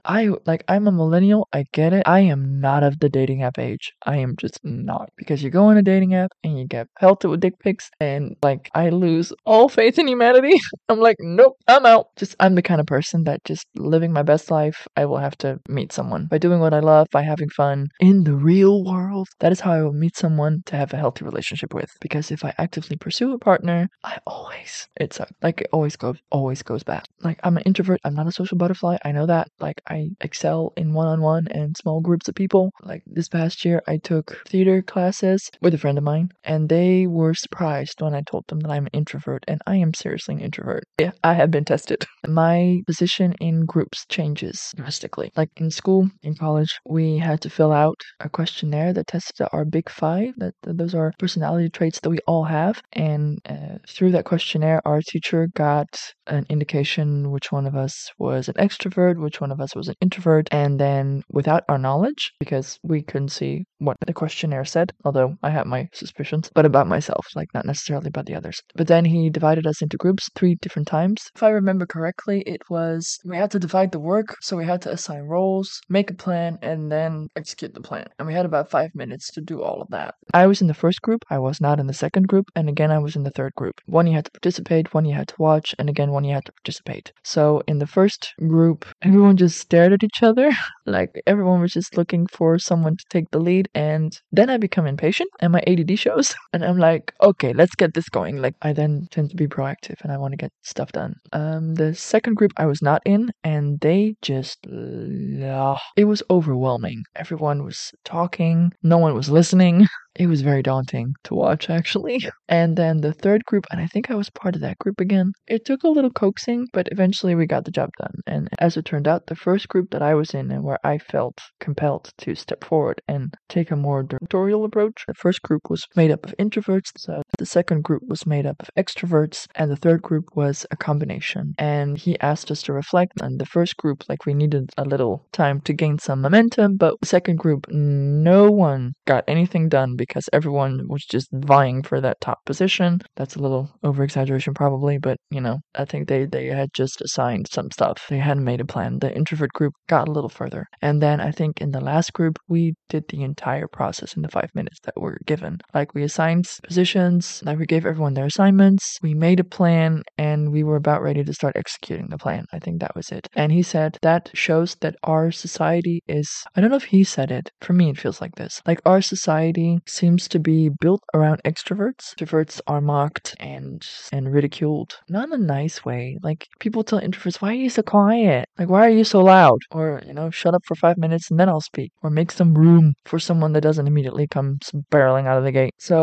I 0.04 0.30
like 0.44 0.64
I'm 0.68 0.86
a 0.86 0.92
millennial. 0.92 1.48
I 1.52 1.64
get 1.72 1.94
it. 1.94 2.02
I 2.06 2.20
am 2.20 2.60
not 2.60 2.82
of 2.82 3.00
the 3.00 3.08
dating 3.08 3.42
app 3.42 3.58
age. 3.58 3.94
I 4.04 4.18
am 4.18 4.36
just 4.36 4.60
not 4.62 5.10
because 5.16 5.42
you 5.42 5.48
go 5.48 5.64
on 5.64 5.78
a 5.78 5.82
dating 5.82 6.14
app 6.14 6.32
and 6.44 6.58
you 6.58 6.66
get 6.66 6.88
pelted 7.00 7.30
with 7.30 7.40
dick 7.40 7.58
pics 7.58 7.90
and 7.98 8.36
like 8.42 8.70
I 8.74 8.90
lose 8.90 9.32
all 9.46 9.70
faith 9.70 9.98
in 9.98 10.08
humanity. 10.08 10.60
I'm 10.90 11.00
like, 11.00 11.16
nope, 11.20 11.56
I'm 11.66 11.86
out. 11.86 12.08
Just 12.16 12.36
I'm 12.38 12.54
the 12.54 12.62
kind 12.62 12.80
of 12.80 12.86
person 12.86 13.24
that 13.24 13.44
just 13.44 13.66
living 13.74 14.12
my 14.12 14.22
best 14.22 14.50
life. 14.50 14.86
I 14.96 15.06
will 15.06 15.18
have 15.18 15.38
to 15.38 15.58
meet 15.68 15.90
someone 15.92 16.26
by 16.26 16.36
doing 16.38 16.60
what 16.60 16.74
I 16.74 16.80
love, 16.80 17.06
by 17.10 17.22
having 17.22 17.48
fun 17.48 17.88
in 17.98 18.24
the 18.24 18.34
real 18.34 18.84
world. 18.84 19.28
That 19.40 19.52
is 19.52 19.60
how 19.60 19.72
I 19.72 19.82
will 19.82 19.94
meet 19.94 20.16
someone 20.16 20.62
to 20.66 20.76
have 20.76 20.92
a 20.92 20.98
healthy 20.98 21.24
relationship 21.24 21.72
with. 21.72 21.90
Because 22.00 22.30
if 22.30 22.44
I 22.44 22.52
actively 22.58 22.96
pursue 22.96 23.32
a 23.32 23.38
partner, 23.38 23.88
I 24.04 24.18
always 24.26 24.88
it's 25.00 25.18
a, 25.18 25.26
like 25.42 25.62
it 25.62 25.68
always 25.72 25.96
goes 25.96 26.18
always 26.30 26.62
goes 26.62 26.82
back. 26.82 27.06
Like 27.22 27.40
I'm 27.46 27.56
an 27.56 27.62
introvert. 27.62 28.00
I'm 28.02 28.14
not 28.14 28.26
a 28.26 28.32
social 28.32 28.58
butterfly. 28.58 28.96
I 29.04 29.12
know 29.12 29.26
that. 29.26 29.46
Like 29.60 29.80
I 29.88 30.08
excel 30.20 30.72
in 30.76 30.92
one-on-one 30.94 31.46
and 31.52 31.76
small 31.76 32.00
groups 32.00 32.26
of 32.26 32.34
people. 32.34 32.72
Like 32.82 33.04
this 33.06 33.28
past 33.28 33.64
year, 33.64 33.80
I 33.86 33.98
took 33.98 34.42
theater 34.48 34.82
classes 34.82 35.48
with 35.62 35.72
a 35.72 35.78
friend 35.78 35.96
of 35.96 36.02
mine, 36.02 36.30
and 36.42 36.68
they 36.68 37.06
were 37.06 37.34
surprised 37.34 38.00
when 38.00 38.16
I 38.16 38.22
told 38.22 38.48
them 38.48 38.58
that 38.60 38.70
I'm 38.72 38.86
an 38.86 38.92
introvert, 38.92 39.44
and 39.46 39.60
I 39.64 39.76
am 39.76 39.94
seriously 39.94 40.34
an 40.34 40.40
introvert. 40.40 40.82
Yeah, 40.98 41.12
I 41.22 41.34
have 41.34 41.52
been 41.52 41.64
tested. 41.64 42.04
My 42.26 42.80
position 42.84 43.34
in 43.34 43.64
groups 43.64 44.04
changes 44.08 44.72
drastically. 44.74 45.30
Like 45.36 45.50
in 45.56 45.70
school, 45.70 46.10
in 46.24 46.34
college, 46.34 46.80
we 46.84 47.18
had 47.18 47.40
to 47.42 47.50
fill 47.50 47.70
out 47.70 48.00
a 48.18 48.28
questionnaire 48.28 48.92
that 48.92 49.06
tested 49.06 49.46
our 49.52 49.64
big 49.64 49.88
five. 49.88 50.34
That, 50.38 50.54
that 50.64 50.78
those 50.78 50.96
are 50.96 51.12
personality 51.20 51.70
traits 51.70 52.00
that 52.00 52.10
we 52.10 52.18
all 52.26 52.42
have, 52.42 52.82
and 52.92 53.38
uh, 53.48 53.78
through 53.88 54.10
that 54.12 54.24
questionnaire, 54.24 54.82
our 54.84 55.00
teacher 55.00 55.46
got 55.54 55.86
an 56.26 56.44
indication 56.50 57.25
which 57.30 57.52
one 57.52 57.66
of 57.66 57.74
us 57.74 58.10
was 58.18 58.48
an 58.48 58.54
extrovert, 58.54 59.20
which 59.20 59.40
one 59.40 59.52
of 59.52 59.60
us 59.60 59.74
was 59.74 59.88
an 59.88 59.94
introvert, 60.00 60.48
and 60.50 60.78
then 60.78 61.22
without 61.30 61.64
our 61.68 61.78
knowledge, 61.78 62.32
because 62.38 62.78
we 62.82 63.02
couldn't 63.02 63.30
see 63.30 63.64
what 63.78 63.96
the 64.06 64.12
questionnaire 64.12 64.64
said, 64.64 64.92
although 65.04 65.36
I 65.42 65.50
had 65.50 65.66
my 65.66 65.88
suspicions, 65.92 66.50
but 66.54 66.66
about 66.66 66.86
myself, 66.86 67.26
like 67.34 67.48
not 67.54 67.66
necessarily 67.66 68.08
about 68.08 68.26
the 68.26 68.34
others. 68.34 68.60
But 68.74 68.86
then 68.86 69.04
he 69.04 69.30
divided 69.30 69.66
us 69.66 69.82
into 69.82 69.96
groups 69.96 70.28
three 70.34 70.56
different 70.60 70.88
times. 70.88 71.30
If 71.34 71.42
I 71.42 71.50
remember 71.50 71.86
correctly, 71.86 72.42
it 72.46 72.62
was 72.70 73.18
we 73.24 73.36
had 73.36 73.50
to 73.52 73.58
divide 73.58 73.92
the 73.92 74.00
work, 74.00 74.36
so 74.40 74.56
we 74.56 74.64
had 74.64 74.82
to 74.82 74.92
assign 74.92 75.22
roles, 75.22 75.80
make 75.88 76.10
a 76.10 76.14
plan, 76.14 76.58
and 76.62 76.90
then 76.90 77.28
execute 77.36 77.74
the 77.74 77.80
plan. 77.80 78.06
And 78.18 78.26
we 78.26 78.34
had 78.34 78.46
about 78.46 78.70
five 78.70 78.90
minutes 78.94 79.30
to 79.32 79.40
do 79.40 79.62
all 79.62 79.82
of 79.82 79.88
that. 79.90 80.14
I 80.32 80.46
was 80.46 80.60
in 80.60 80.66
the 80.66 80.74
first 80.74 81.02
group, 81.02 81.22
I 81.30 81.38
was 81.38 81.60
not 81.60 81.80
in 81.80 81.86
the 81.86 81.94
second 81.94 82.28
group, 82.28 82.46
and 82.54 82.68
again 82.68 82.90
I 82.90 82.98
was 82.98 83.16
in 83.16 83.22
the 83.22 83.30
third 83.30 83.54
group. 83.54 83.80
One 83.86 84.06
you 84.06 84.14
had 84.14 84.24
to 84.26 84.30
participate, 84.30 84.94
one 84.94 85.04
you 85.04 85.14
had 85.14 85.28
to 85.28 85.34
watch, 85.38 85.74
and 85.78 85.88
again 85.88 86.10
one 86.10 86.24
you 86.24 86.34
had 86.34 86.44
to 86.46 86.52
participate. 86.52 87.12
So 87.26 87.60
in 87.66 87.80
the 87.80 87.88
first 87.88 88.34
group, 88.38 88.84
everyone 89.02 89.36
just 89.36 89.58
stared 89.58 89.92
at 89.92 90.04
each 90.04 90.22
other, 90.22 90.52
like 90.86 91.20
everyone 91.26 91.60
was 91.60 91.72
just 91.72 91.96
looking 91.96 92.28
for 92.28 92.56
someone 92.56 92.96
to 92.96 93.04
take 93.10 93.28
the 93.32 93.40
lead 93.40 93.68
and 93.74 94.16
then 94.30 94.48
I 94.48 94.58
become 94.58 94.86
impatient 94.86 95.30
and 95.40 95.52
my 95.52 95.62
ADD 95.66 95.98
shows. 95.98 96.34
And 96.52 96.64
I'm 96.64 96.78
like, 96.78 97.12
okay, 97.20 97.52
let's 97.52 97.74
get 97.74 97.92
this 97.94 98.08
going. 98.08 98.36
Like, 98.36 98.54
I 98.62 98.72
then 98.72 99.08
tend 99.10 99.30
to 99.30 99.36
be 99.36 99.48
proactive 99.48 99.96
and 100.02 100.12
I 100.12 100.16
want 100.16 100.32
to 100.32 100.36
get 100.38 100.52
stuff 100.62 100.92
done. 100.92 101.16
Um, 101.32 101.74
the 101.74 101.94
second 101.94 102.34
group 102.36 102.52
I 102.56 102.64
was 102.66 102.80
not 102.80 103.02
in, 103.04 103.30
and 103.44 103.78
they 103.80 104.14
just, 104.22 104.58
it 104.64 106.04
was 106.04 106.22
overwhelming. 106.30 107.02
Everyone 107.16 107.64
was 107.64 107.90
talking, 108.04 108.72
no 108.82 108.98
one 108.98 109.14
was 109.14 109.28
listening. 109.28 109.86
It 110.18 110.28
was 110.28 110.40
very 110.40 110.62
daunting 110.62 111.14
to 111.24 111.34
watch, 111.34 111.68
actually. 111.68 112.20
And 112.48 112.76
then 112.76 113.00
the 113.00 113.12
third 113.12 113.44
group, 113.44 113.66
and 113.72 113.80
I 113.80 113.88
think 113.88 114.08
I 114.08 114.14
was 114.14 114.30
part 114.30 114.54
of 114.54 114.60
that 114.60 114.78
group 114.78 115.00
again. 115.00 115.32
It 115.48 115.64
took 115.64 115.82
a 115.82 115.88
little 115.88 116.12
coaxing, 116.12 116.68
but 116.72 116.88
eventually 116.92 117.34
we 117.34 117.44
got 117.44 117.64
the 117.64 117.72
job 117.72 117.90
done. 117.98 118.20
And 118.24 118.48
as 118.60 118.76
it 118.76 118.84
turned 118.84 119.08
out, 119.08 119.26
the 119.26 119.34
first 119.34 119.68
group 119.68 119.90
that 119.90 120.00
I 120.00 120.14
was 120.14 120.32
in 120.32 120.52
and 120.52 120.62
where 120.62 120.78
I 120.84 120.98
felt 120.98 121.40
compelled 121.58 122.12
to 122.18 122.36
step 122.36 122.62
forward 122.62 123.02
and 123.08 123.34
take 123.48 123.72
a 123.72 123.76
more 123.76 124.04
directorial 124.04 124.64
approach, 124.64 125.02
the 125.08 125.14
first 125.14 125.42
group 125.42 125.62
was 125.68 125.86
made 125.96 126.12
up 126.12 126.24
of 126.24 126.36
introverts, 126.38 126.92
the 127.38 127.46
second 127.46 127.82
group 127.82 128.02
was 128.06 128.26
made 128.26 128.46
up 128.46 128.62
of 128.62 128.70
extroverts, 128.78 129.48
and 129.56 129.72
the 129.72 129.76
third 129.76 130.02
group 130.02 130.26
was 130.36 130.64
a 130.70 130.76
combination. 130.76 131.54
And 131.58 131.98
he 131.98 132.18
asked 132.20 132.52
us 132.52 132.62
to 132.62 132.72
reflect 132.72 133.20
on 133.20 133.38
the 133.38 133.46
first 133.46 133.76
group, 133.76 134.04
like 134.08 134.24
we 134.24 134.34
needed 134.34 134.70
a 134.78 134.84
little 134.84 135.26
time 135.32 135.60
to 135.62 135.72
gain 135.72 135.98
some 135.98 136.22
momentum, 136.22 136.76
but 136.76 136.94
second 137.04 137.38
group, 137.38 137.66
no 137.68 138.52
one 138.52 138.92
got 139.04 139.24
anything 139.26 139.68
done 139.68 139.96
because 140.06 140.28
everyone 140.32 140.86
was 140.88 141.04
just 141.04 141.28
vying 141.32 141.82
for 141.82 142.00
that 142.00 142.20
top 142.20 142.44
position. 142.44 143.00
That's 143.16 143.36
a 143.36 143.40
little 143.40 143.70
over 143.82 144.02
exaggeration, 144.02 144.54
probably, 144.54 144.98
but 144.98 145.18
you 145.30 145.40
know, 145.40 145.58
I 145.74 145.84
think 145.84 146.08
they, 146.08 146.26
they 146.26 146.46
had 146.46 146.70
just 146.74 147.00
assigned 147.00 147.48
some 147.50 147.70
stuff. 147.70 148.06
They 148.08 148.18
hadn't 148.18 148.44
made 148.44 148.60
a 148.60 148.64
plan. 148.64 148.98
The 149.00 149.14
introvert 149.14 149.52
group 149.52 149.72
got 149.88 150.08
a 150.08 150.12
little 150.12 150.30
further. 150.30 150.66
And 150.82 151.02
then 151.02 151.20
I 151.20 151.30
think 151.30 151.60
in 151.60 151.70
the 151.70 151.80
last 151.80 152.12
group, 152.12 152.38
we 152.48 152.74
did 152.88 153.04
the 153.08 153.22
entire 153.22 153.68
process 153.68 154.14
in 154.14 154.22
the 154.22 154.28
five 154.28 154.50
minutes 154.54 154.78
that 154.84 155.00
were 155.00 155.18
given. 155.26 155.58
Like 155.74 155.94
we 155.94 156.02
assigned 156.02 156.46
positions, 156.62 157.42
like 157.44 157.58
we 157.58 157.66
gave 157.66 157.86
everyone 157.86 158.14
their 158.14 158.26
assignments, 158.26 158.98
we 159.02 159.14
made 159.14 159.40
a 159.40 159.44
plan, 159.44 160.02
and 160.18 160.52
we 160.52 160.62
were 160.62 160.76
about 160.76 161.02
ready 161.02 161.24
to 161.24 161.32
start 161.32 161.56
executing 161.56 162.08
the 162.08 162.18
plan. 162.18 162.46
I 162.52 162.58
think 162.58 162.80
that 162.80 162.94
was 162.94 163.10
it. 163.10 163.28
And 163.34 163.52
he 163.52 163.62
said 163.62 163.98
that 164.02 164.30
shows 164.34 164.76
that 164.80 164.96
our 165.02 165.30
society 165.30 166.02
is, 166.06 166.28
I 166.54 166.60
don't 166.60 166.70
know 166.70 166.76
if 166.76 166.84
he 166.84 167.04
said 167.04 167.30
it, 167.30 167.50
for 167.60 167.72
me 167.72 167.90
it 167.90 167.98
feels 167.98 168.20
like 168.20 168.34
this. 168.36 168.62
Like 168.66 168.80
our 168.84 169.02
society 169.02 169.78
seems 169.96 170.28
to 170.28 170.38
be 170.38 170.68
built 170.80 171.02
around 171.14 171.40
extroverts. 171.44 172.14
Introverts 172.16 172.60
are 172.66 172.80
mocked 172.80 173.34
and 173.40 173.82
and 174.12 174.32
ridiculed, 174.32 174.96
not 175.08 175.28
in 175.28 175.32
a 175.32 175.38
nice 175.58 175.84
way. 175.84 176.18
Like 176.22 176.46
people 176.60 176.84
tell 176.84 177.00
introverts, 177.00 177.40
"Why 177.40 177.50
are 177.50 177.62
you 177.64 177.70
so 177.70 177.82
quiet? 177.82 178.48
Like 178.58 178.68
why 178.68 178.86
are 178.86 178.96
you 179.00 179.04
so 179.04 179.22
loud?" 179.22 179.58
Or 179.70 180.02
you 180.06 180.12
know, 180.14 180.30
"Shut 180.30 180.54
up 180.54 180.64
for 180.66 180.74
five 180.76 180.98
minutes 180.98 181.30
and 181.30 181.38
then 181.40 181.48
I'll 181.48 181.60
speak." 181.72 181.92
Or 182.02 182.10
make 182.10 182.30
some 182.30 182.54
room 182.54 182.94
for 183.04 183.18
someone 183.18 183.52
that 183.54 183.62
doesn't 183.62 183.86
immediately 183.86 184.26
come 184.26 184.58
barreling 184.92 185.26
out 185.26 185.38
of 185.38 185.44
the 185.44 185.52
gate. 185.52 185.74
So 185.78 185.96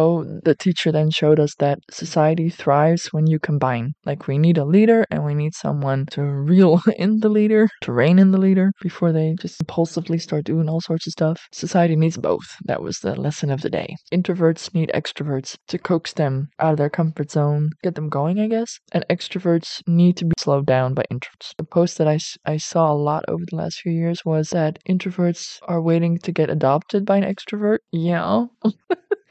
the 0.43 0.55
teacher 0.55 0.91
then 0.91 1.09
showed 1.11 1.39
us 1.39 1.53
that 1.59 1.79
society 1.91 2.49
thrives 2.49 3.07
when 3.13 3.27
you 3.27 3.39
combine. 3.39 3.93
Like 4.05 4.27
we 4.27 4.37
need 4.37 4.57
a 4.57 4.65
leader 4.65 5.05
and 5.11 5.23
we 5.25 5.35
need 5.35 5.53
someone 5.53 6.05
to 6.11 6.23
reel 6.23 6.81
in 6.97 7.19
the 7.19 7.29
leader, 7.29 7.69
to 7.81 7.91
rein 7.91 8.17
in 8.19 8.31
the 8.31 8.39
leader 8.47 8.71
before 8.81 9.11
they 9.11 9.35
just 9.39 9.59
impulsively 9.61 10.17
start 10.17 10.45
doing 10.45 10.67
all 10.69 10.81
sorts 10.81 11.07
of 11.07 11.11
stuff. 11.11 11.47
Society 11.51 11.95
needs 11.95 12.17
both. 12.17 12.47
That 12.65 12.81
was 12.81 12.97
the 12.99 13.15
lesson 13.15 13.51
of 13.51 13.61
the 13.61 13.69
day. 13.69 13.82
Introverts 14.13 14.73
need 14.73 14.91
extroverts 14.93 15.57
to 15.67 15.77
coax 15.77 16.13
them 16.13 16.49
out 16.59 16.73
of 16.73 16.77
their 16.77 16.89
comfort 16.89 17.31
zone, 17.31 17.69
get 17.83 17.95
them 17.95 18.09
going, 18.09 18.39
I 18.39 18.47
guess. 18.47 18.79
And 18.91 19.05
extroverts 19.09 19.81
need 19.87 20.17
to 20.17 20.25
be 20.25 20.33
slowed 20.39 20.65
down 20.65 20.93
by 20.93 21.03
introverts. 21.11 21.53
The 21.57 21.63
post 21.63 21.97
that 21.97 22.07
I, 22.07 22.19
I 22.45 22.57
saw 22.57 22.91
a 22.91 22.93
lot 22.93 23.25
over 23.27 23.43
the 23.49 23.55
last 23.55 23.79
few 23.79 23.91
years 23.91 24.23
was 24.25 24.49
that 24.49 24.79
introverts 24.89 25.59
are 25.63 25.81
waiting 25.81 26.17
to 26.19 26.31
get 26.31 26.49
adopted 26.49 27.05
by 27.05 27.17
an 27.17 27.23
extrovert. 27.23 27.79
Yeah. 27.91 28.45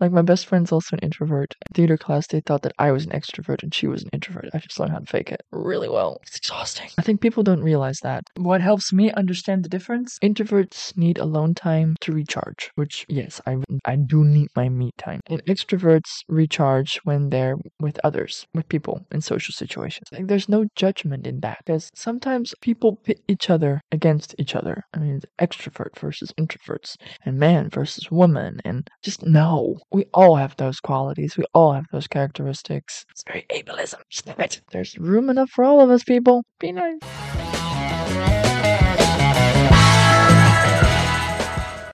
Like 0.02 0.10
my 0.10 0.22
best 0.22 0.46
friend's 0.46 0.72
also 0.72 0.96
an 0.96 0.98
introvert. 0.98 1.54
In 1.70 1.74
theater 1.74 1.96
class, 1.96 2.26
they 2.26 2.40
thought 2.40 2.62
that 2.62 2.72
I 2.76 2.90
was 2.90 3.04
an 3.06 3.12
extrovert 3.12 3.62
and 3.62 3.72
she 3.72 3.86
was 3.86 4.02
an 4.02 4.08
introvert. 4.12 4.48
I 4.52 4.58
just 4.58 4.80
learned 4.80 4.90
how 4.90 4.98
to 4.98 5.06
fake 5.06 5.30
it 5.30 5.42
really 5.52 5.88
well. 5.88 6.18
It's 6.26 6.38
exhausting. 6.38 6.90
I 6.98 7.02
think 7.02 7.20
people 7.20 7.44
don't 7.44 7.62
realize 7.62 8.00
that. 8.02 8.24
What 8.36 8.60
helps 8.60 8.92
me 8.92 9.12
understand 9.12 9.64
the 9.64 9.68
difference? 9.68 10.18
Introverts 10.18 10.96
need 10.96 11.18
alone 11.18 11.54
time 11.54 11.94
to 12.00 12.10
recharge, 12.10 12.72
which 12.74 13.06
yes, 13.08 13.40
I 13.46 13.58
I 13.84 13.94
do 13.94 14.24
need 14.24 14.41
my 14.56 14.68
me 14.68 14.90
time. 14.98 15.20
And 15.26 15.44
extroverts 15.44 16.22
recharge 16.28 16.98
when 17.04 17.30
they're 17.30 17.56
with 17.80 17.98
others, 18.04 18.46
with 18.54 18.68
people 18.68 19.06
in 19.10 19.20
social 19.20 19.52
situations. 19.52 20.08
Like 20.12 20.26
there's 20.26 20.48
no 20.48 20.66
judgment 20.76 21.26
in 21.26 21.40
that 21.40 21.58
because 21.64 21.90
sometimes 21.94 22.54
people 22.60 22.96
pit 22.96 23.20
each 23.28 23.50
other 23.50 23.80
against 23.90 24.34
each 24.38 24.54
other. 24.54 24.82
I 24.94 24.98
mean, 24.98 25.20
extrovert 25.40 25.98
versus 25.98 26.32
introverts, 26.38 26.96
and 27.24 27.38
man 27.38 27.70
versus 27.70 28.10
woman, 28.10 28.60
and 28.64 28.88
just 29.02 29.22
no 29.22 29.78
we 29.90 30.06
all 30.14 30.36
have 30.36 30.56
those 30.56 30.80
qualities. 30.80 31.36
We 31.36 31.44
all 31.54 31.72
have 31.72 31.86
those 31.92 32.06
characteristics. 32.06 33.04
It's 33.10 33.24
very 33.26 33.46
ableism. 33.50 34.00
Stop 34.10 34.40
it. 34.46 34.60
There's 34.70 34.98
room 34.98 35.30
enough 35.30 35.50
for 35.50 35.64
all 35.64 35.80
of 35.80 35.90
us, 35.90 36.04
people. 36.04 36.44
Be 36.58 36.72
nice. 36.72 38.41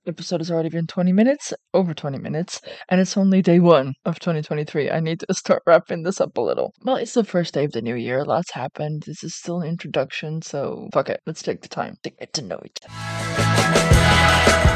Episode 0.08 0.40
has 0.40 0.50
already 0.50 0.68
been 0.68 0.86
20 0.86 1.12
minutes, 1.12 1.52
over 1.74 1.94
20 1.94 2.18
minutes, 2.18 2.60
and 2.88 3.00
it's 3.00 3.16
only 3.16 3.42
day 3.42 3.60
one 3.60 3.94
of 4.04 4.18
2023. 4.18 4.90
I 4.90 5.00
need 5.00 5.20
to 5.20 5.34
start 5.34 5.62
wrapping 5.66 6.02
this 6.02 6.20
up 6.20 6.36
a 6.36 6.40
little. 6.40 6.72
Well, 6.82 6.96
it's 6.96 7.14
the 7.14 7.24
first 7.24 7.54
day 7.54 7.64
of 7.64 7.72
the 7.72 7.82
new 7.82 7.94
year. 7.94 8.24
Lots 8.24 8.52
happened. 8.52 9.04
This 9.06 9.22
is 9.22 9.34
still 9.34 9.60
an 9.60 9.68
introduction, 9.68 10.42
so 10.42 10.88
fuck 10.92 11.08
it. 11.08 11.20
Let's 11.26 11.42
take 11.42 11.62
the 11.62 11.68
time 11.68 11.94
to 12.02 12.10
get 12.10 12.32
to 12.34 12.42
know 12.42 12.60
each 12.64 12.78
other. 12.88 14.67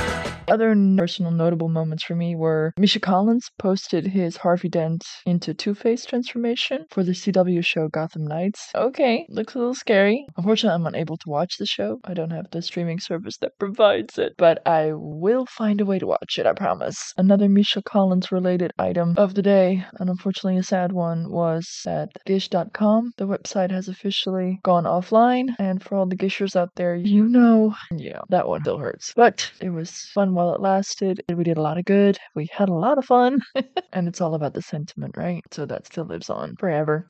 Other 0.49 0.75
personal 0.97 1.31
notable 1.31 1.69
moments 1.69 2.05
for 2.05 2.15
me 2.15 2.35
were 2.35 2.73
Misha 2.77 3.01
Collins 3.01 3.49
posted 3.59 4.07
his 4.07 4.37
Harvey 4.37 4.69
Dent 4.69 5.05
into 5.25 5.55
Two 5.55 5.75
Face 5.75 6.05
transformation 6.05 6.85
for 6.91 7.05
the 7.05 7.13
CW 7.13 7.65
show 7.65 7.89
Gotham 7.89 8.27
Knights. 8.27 8.71
Okay, 8.75 9.25
looks 9.29 9.55
a 9.55 9.59
little 9.59 9.75
scary. 9.75 10.27
Unfortunately, 10.37 10.75
I'm 10.75 10.87
unable 10.87 11.17
to 11.17 11.29
watch 11.29 11.59
the 11.59 11.67
show. 11.67 12.01
I 12.05 12.15
don't 12.15 12.31
have 12.31 12.51
the 12.51 12.61
streaming 12.61 12.99
service 12.99 13.37
that 13.39 13.59
provides 13.59 14.19
it, 14.19 14.35
but 14.37 14.61
I 14.67 14.91
will 14.95 15.47
find 15.47 15.81
a 15.81 15.87
way 15.87 15.99
to 15.99 16.07
watch 16.07 16.39
it, 16.39 16.47
I 16.47 16.53
promise. 16.53 17.13
Another 17.17 17.49
Misha 17.49 17.83
Collins 17.83 18.33
related 18.33 18.73
item 18.79 19.15
of 19.17 19.35
the 19.35 19.43
day, 19.43 19.85
and 20.01 20.11
unfortunately 20.11 20.59
a 20.59 20.63
sad 20.63 20.93
one, 20.93 21.31
was 21.31 21.67
that 21.85 22.11
Gish.com, 22.27 23.13
the 23.17 23.27
website, 23.27 23.71
has 23.71 23.89
officially 23.89 24.59
gone 24.65 24.85
offline. 24.85 25.55
And 25.59 25.83
for 25.83 25.97
all 25.97 26.07
the 26.07 26.17
Gishers 26.17 26.57
out 26.57 26.71
there, 26.77 26.97
you 26.97 27.29
know, 27.29 27.75
yeah, 27.93 28.21
that 28.29 28.49
one 28.49 28.63
still 28.63 28.79
hurts. 28.79 29.13
But 29.15 29.51
it 29.61 29.71
was 29.71 29.91
fun 30.15 30.32
while 30.35 30.55
it 30.55 30.61
lasted. 30.61 31.23
We 31.35 31.45
did 31.45 31.59
a 31.59 31.63
lot 31.63 31.79
of 31.79 31.85
good. 31.85 32.19
We 32.35 32.49
had 32.53 32.69
a 32.69 32.75
lot 32.75 32.99
of 32.99 33.05
fun. 33.05 33.41
and 33.93 34.09
it's 34.09 34.21
all 34.21 34.35
about 34.35 34.55
the 34.55 34.63
sentiment, 34.63 35.17
right? 35.17 35.43
So 35.51 35.67
that 35.67 35.87
still 35.87 36.05
lives 36.05 36.31
on 36.31 36.57
forever. 36.57 37.07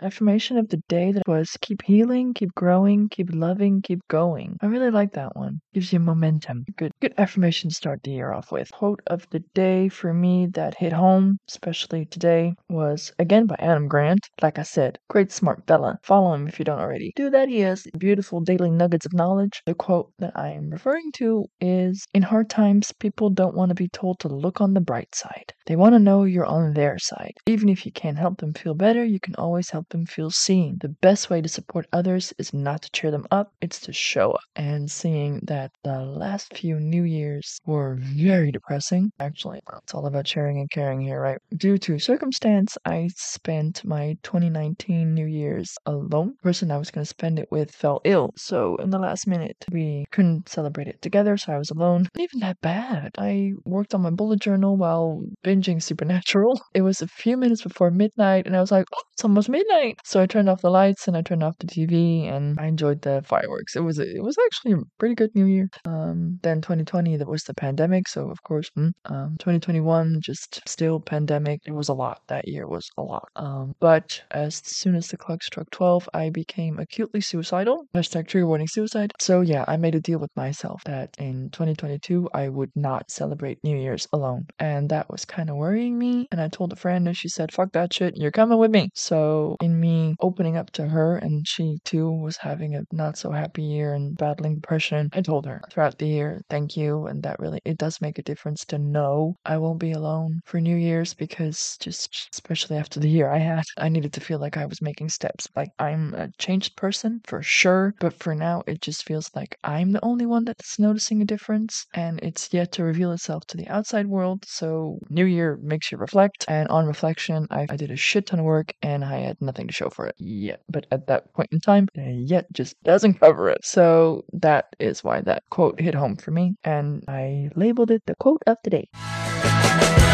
Affirmation 0.00 0.58
of 0.58 0.68
the 0.68 0.82
day 0.88 1.12
that 1.12 1.26
was 1.26 1.56
keep 1.60 1.82
healing, 1.82 2.34
keep 2.34 2.54
growing, 2.54 3.08
keep 3.08 3.28
loving, 3.32 3.82
keep 3.82 4.00
going. 4.08 4.56
I 4.60 4.66
really 4.66 4.90
like 4.90 5.12
that 5.12 5.36
one. 5.36 5.60
Gives 5.74 5.92
you 5.92 6.00
momentum. 6.00 6.64
Good 6.76 6.92
good 7.00 7.14
affirmation 7.18 7.70
to 7.70 7.76
start 7.76 8.02
the 8.02 8.12
year 8.12 8.32
off 8.32 8.52
with. 8.52 8.70
Quote 8.72 9.00
of 9.06 9.26
the 9.30 9.40
day 9.54 9.88
for 9.88 10.12
me 10.12 10.46
that 10.52 10.76
hit 10.76 10.92
home, 10.92 11.38
especially 11.48 12.04
today, 12.06 12.54
was 12.68 13.12
again 13.18 13.46
by 13.46 13.56
Adam 13.58 13.88
Grant. 13.88 14.20
Like 14.42 14.58
I 14.58 14.62
said, 14.62 14.98
great 15.08 15.32
smart 15.32 15.66
fella. 15.66 15.98
Follow 16.02 16.34
him 16.34 16.46
if 16.48 16.58
you 16.58 16.64
don't 16.64 16.80
already. 16.80 17.12
Do 17.16 17.30
that 17.30 17.48
he 17.48 17.60
has 17.60 17.86
beautiful 17.98 18.40
daily 18.40 18.70
nuggets 18.70 19.06
of 19.06 19.12
knowledge. 19.12 19.62
The 19.66 19.74
quote 19.74 20.12
that 20.18 20.32
I 20.34 20.50
am 20.50 20.70
referring 20.70 21.12
to 21.16 21.46
is 21.60 22.06
in 22.14 22.22
hard 22.22 22.50
times 22.50 22.92
people 22.98 23.30
don't 23.30 23.56
want 23.56 23.70
to 23.70 23.74
be 23.74 23.88
told 23.88 24.18
to 24.20 24.28
look 24.28 24.60
on 24.60 24.74
the 24.74 24.80
bright 24.80 25.14
side. 25.14 25.52
They 25.66 25.76
want 25.76 25.94
to 25.94 25.98
know 25.98 26.24
you're 26.24 26.46
on 26.46 26.74
their 26.74 26.98
side. 26.98 27.34
Even 27.46 27.68
if 27.68 27.86
you 27.86 27.92
can't 27.92 28.18
help 28.18 28.38
them 28.38 28.54
feel 28.54 28.74
better, 28.74 29.04
you 29.04 29.20
can 29.20 29.34
always 29.36 29.70
help 29.70 29.85
them 29.90 30.06
feel 30.06 30.30
seen. 30.30 30.78
The 30.80 30.88
best 30.88 31.30
way 31.30 31.40
to 31.40 31.48
support 31.48 31.86
others 31.92 32.32
is 32.38 32.52
not 32.52 32.82
to 32.82 32.90
cheer 32.90 33.10
them 33.10 33.26
up, 33.30 33.52
it's 33.60 33.80
to 33.80 33.92
show 33.92 34.32
up. 34.32 34.40
And 34.56 34.90
seeing 34.90 35.40
that 35.44 35.72
the 35.82 36.00
last 36.00 36.56
few 36.56 36.80
New 36.80 37.04
Years 37.04 37.60
were 37.66 37.96
very 37.98 38.50
depressing, 38.50 39.12
actually, 39.20 39.60
it's 39.82 39.94
all 39.94 40.06
about 40.06 40.26
sharing 40.26 40.58
and 40.58 40.70
caring 40.70 41.00
here, 41.00 41.20
right? 41.20 41.38
Due 41.56 41.78
to 41.78 41.98
circumstance, 41.98 42.76
I 42.84 43.08
spent 43.16 43.84
my 43.84 44.16
2019 44.22 45.14
New 45.14 45.26
Year's 45.26 45.74
alone. 45.86 46.34
The 46.42 46.42
person 46.42 46.70
I 46.70 46.78
was 46.78 46.90
going 46.90 47.04
to 47.04 47.08
spend 47.08 47.38
it 47.38 47.48
with 47.50 47.70
fell 47.70 48.00
ill, 48.04 48.32
so 48.36 48.76
in 48.76 48.90
the 48.90 48.98
last 48.98 49.26
minute, 49.26 49.64
we 49.70 50.04
couldn't 50.10 50.48
celebrate 50.48 50.88
it 50.88 51.02
together, 51.02 51.36
so 51.36 51.52
I 51.52 51.58
was 51.58 51.70
alone. 51.70 52.02
Not 52.02 52.22
even 52.22 52.40
that 52.40 52.60
bad. 52.60 53.12
I 53.18 53.52
worked 53.64 53.94
on 53.94 54.02
my 54.02 54.10
bullet 54.10 54.40
journal 54.40 54.76
while 54.76 55.22
binging 55.44 55.82
Supernatural. 55.82 56.60
It 56.74 56.82
was 56.82 57.00
a 57.00 57.08
few 57.08 57.36
minutes 57.36 57.62
before 57.62 57.90
midnight, 57.90 58.46
and 58.46 58.56
I 58.56 58.60
was 58.60 58.70
like, 58.70 58.86
oh, 58.94 59.02
it's 59.12 59.24
almost 59.24 59.48
midnight 59.48 59.75
So 60.04 60.22
I 60.22 60.26
turned 60.26 60.48
off 60.48 60.62
the 60.62 60.70
lights 60.70 61.06
and 61.06 61.16
I 61.16 61.22
turned 61.22 61.42
off 61.42 61.58
the 61.58 61.66
TV 61.66 62.32
and 62.32 62.58
I 62.58 62.66
enjoyed 62.66 63.02
the 63.02 63.22
fireworks. 63.26 63.76
It 63.76 63.80
was 63.80 63.98
it 63.98 64.22
was 64.22 64.36
actually 64.46 64.72
a 64.72 64.84
pretty 64.98 65.14
good 65.14 65.34
New 65.34 65.44
Year. 65.44 65.68
Um, 65.84 66.38
then 66.42 66.60
2020 66.62 67.16
that 67.18 67.28
was 67.28 67.42
the 67.44 67.54
pandemic, 67.54 68.08
so 68.08 68.30
of 68.30 68.42
course, 68.42 68.70
mm, 68.76 68.92
um, 69.06 69.36
2021 69.38 70.20
just 70.22 70.66
still 70.66 71.00
pandemic. 71.00 71.60
It 71.66 71.72
was 71.72 71.88
a 71.88 71.94
lot. 71.94 72.20
That 72.28 72.48
year 72.48 72.66
was 72.66 72.88
a 72.96 73.02
lot. 73.02 73.28
Um, 73.36 73.74
but 73.80 74.22
as 74.30 74.62
soon 74.64 74.94
as 74.94 75.08
the 75.08 75.16
clock 75.18 75.42
struck 75.42 75.70
12, 75.70 76.08
I 76.14 76.30
became 76.30 76.78
acutely 76.78 77.20
suicidal. 77.20 77.84
Hashtag 77.94 78.28
trigger 78.28 78.46
warning 78.46 78.68
suicide. 78.68 79.12
So 79.20 79.42
yeah, 79.42 79.64
I 79.68 79.76
made 79.76 79.94
a 79.94 80.00
deal 80.00 80.18
with 80.18 80.34
myself 80.36 80.82
that 80.84 81.14
in 81.18 81.50
2022 81.50 82.30
I 82.32 82.48
would 82.48 82.70
not 82.74 83.10
celebrate 83.10 83.62
New 83.62 83.76
Year's 83.76 84.08
alone, 84.12 84.46
and 84.58 84.88
that 84.88 85.10
was 85.10 85.24
kind 85.24 85.50
of 85.50 85.56
worrying 85.56 85.98
me. 85.98 86.28
And 86.32 86.40
I 86.40 86.48
told 86.48 86.72
a 86.72 86.76
friend, 86.76 87.06
and 87.06 87.16
she 87.16 87.28
said, 87.28 87.52
"Fuck 87.52 87.72
that 87.72 87.92
shit, 87.92 88.16
you're 88.16 88.30
coming 88.30 88.58
with 88.58 88.70
me." 88.70 88.88
So 88.94 89.56
in 89.66 89.80
me 89.80 90.14
opening 90.20 90.56
up 90.56 90.70
to 90.70 90.86
her, 90.88 91.16
and 91.16 91.46
she 91.46 91.78
too 91.84 92.10
was 92.10 92.36
having 92.38 92.74
a 92.74 92.84
not 92.92 93.18
so 93.18 93.30
happy 93.32 93.62
year 93.62 93.92
and 93.94 94.16
battling 94.16 94.54
depression. 94.56 95.08
I 95.12 95.20
told 95.20 95.44
her 95.46 95.60
throughout 95.70 95.98
the 95.98 96.06
year, 96.08 96.42
thank 96.48 96.76
you, 96.76 97.06
and 97.06 97.22
that 97.24 97.38
really 97.40 97.60
it 97.64 97.78
does 97.78 98.00
make 98.00 98.18
a 98.18 98.22
difference 98.22 98.64
to 98.66 98.78
know 98.78 99.36
I 99.44 99.58
won't 99.58 99.80
be 99.80 99.92
alone 99.92 100.40
for 100.44 100.60
New 100.60 100.76
Year's 100.76 101.14
because 101.14 101.76
just 101.80 102.28
especially 102.32 102.76
after 102.76 103.00
the 103.00 103.08
year 103.10 103.28
I 103.30 103.38
had, 103.38 103.64
I 103.76 103.88
needed 103.88 104.12
to 104.14 104.20
feel 104.20 104.38
like 104.38 104.56
I 104.56 104.66
was 104.66 104.80
making 104.82 105.08
steps. 105.10 105.48
Like 105.56 105.70
I'm 105.78 106.14
a 106.14 106.30
changed 106.38 106.76
person 106.76 107.20
for 107.26 107.42
sure, 107.42 107.94
but 108.00 108.12
for 108.14 108.34
now 108.34 108.62
it 108.66 108.80
just 108.80 109.04
feels 109.04 109.30
like 109.34 109.58
I'm 109.64 109.92
the 109.92 110.04
only 110.04 110.26
one 110.26 110.44
that's 110.44 110.78
noticing 110.78 111.20
a 111.22 111.24
difference, 111.24 111.86
and 111.94 112.20
it's 112.22 112.52
yet 112.52 112.72
to 112.72 112.84
reveal 112.84 113.12
itself 113.12 113.44
to 113.48 113.56
the 113.56 113.68
outside 113.68 114.06
world. 114.06 114.44
So 114.46 114.98
New 115.08 115.24
Year 115.24 115.58
makes 115.62 115.90
you 115.90 115.98
reflect, 115.98 116.44
and 116.48 116.68
on 116.68 116.86
reflection, 116.86 117.46
I, 117.50 117.66
I 117.68 117.76
did 117.76 117.90
a 117.90 117.96
shit 117.96 118.26
ton 118.26 118.38
of 118.40 118.44
work, 118.44 118.72
and 118.82 119.04
I 119.04 119.18
had 119.20 119.40
nothing 119.40 119.55
nothing 119.56 119.68
to 119.68 119.72
show 119.72 119.88
for 119.88 120.06
it 120.06 120.14
yet. 120.18 120.60
But 120.68 120.86
at 120.90 121.06
that 121.06 121.32
point 121.32 121.48
in 121.52 121.60
time, 121.60 121.88
eh, 121.96 122.10
yet 122.10 122.46
just 122.52 122.82
doesn't 122.82 123.20
cover 123.20 123.48
it. 123.48 123.64
So 123.64 124.24
that 124.32 124.76
is 124.78 125.02
why 125.02 125.22
that 125.22 125.44
quote 125.50 125.80
hit 125.80 125.94
home 125.94 126.16
for 126.16 126.30
me. 126.30 126.56
And 126.64 127.02
I 127.08 127.50
labeled 127.56 127.90
it 127.90 128.02
the 128.06 128.14
quote 128.16 128.42
of 128.46 128.58
the 128.64 128.70
day. 128.70 130.04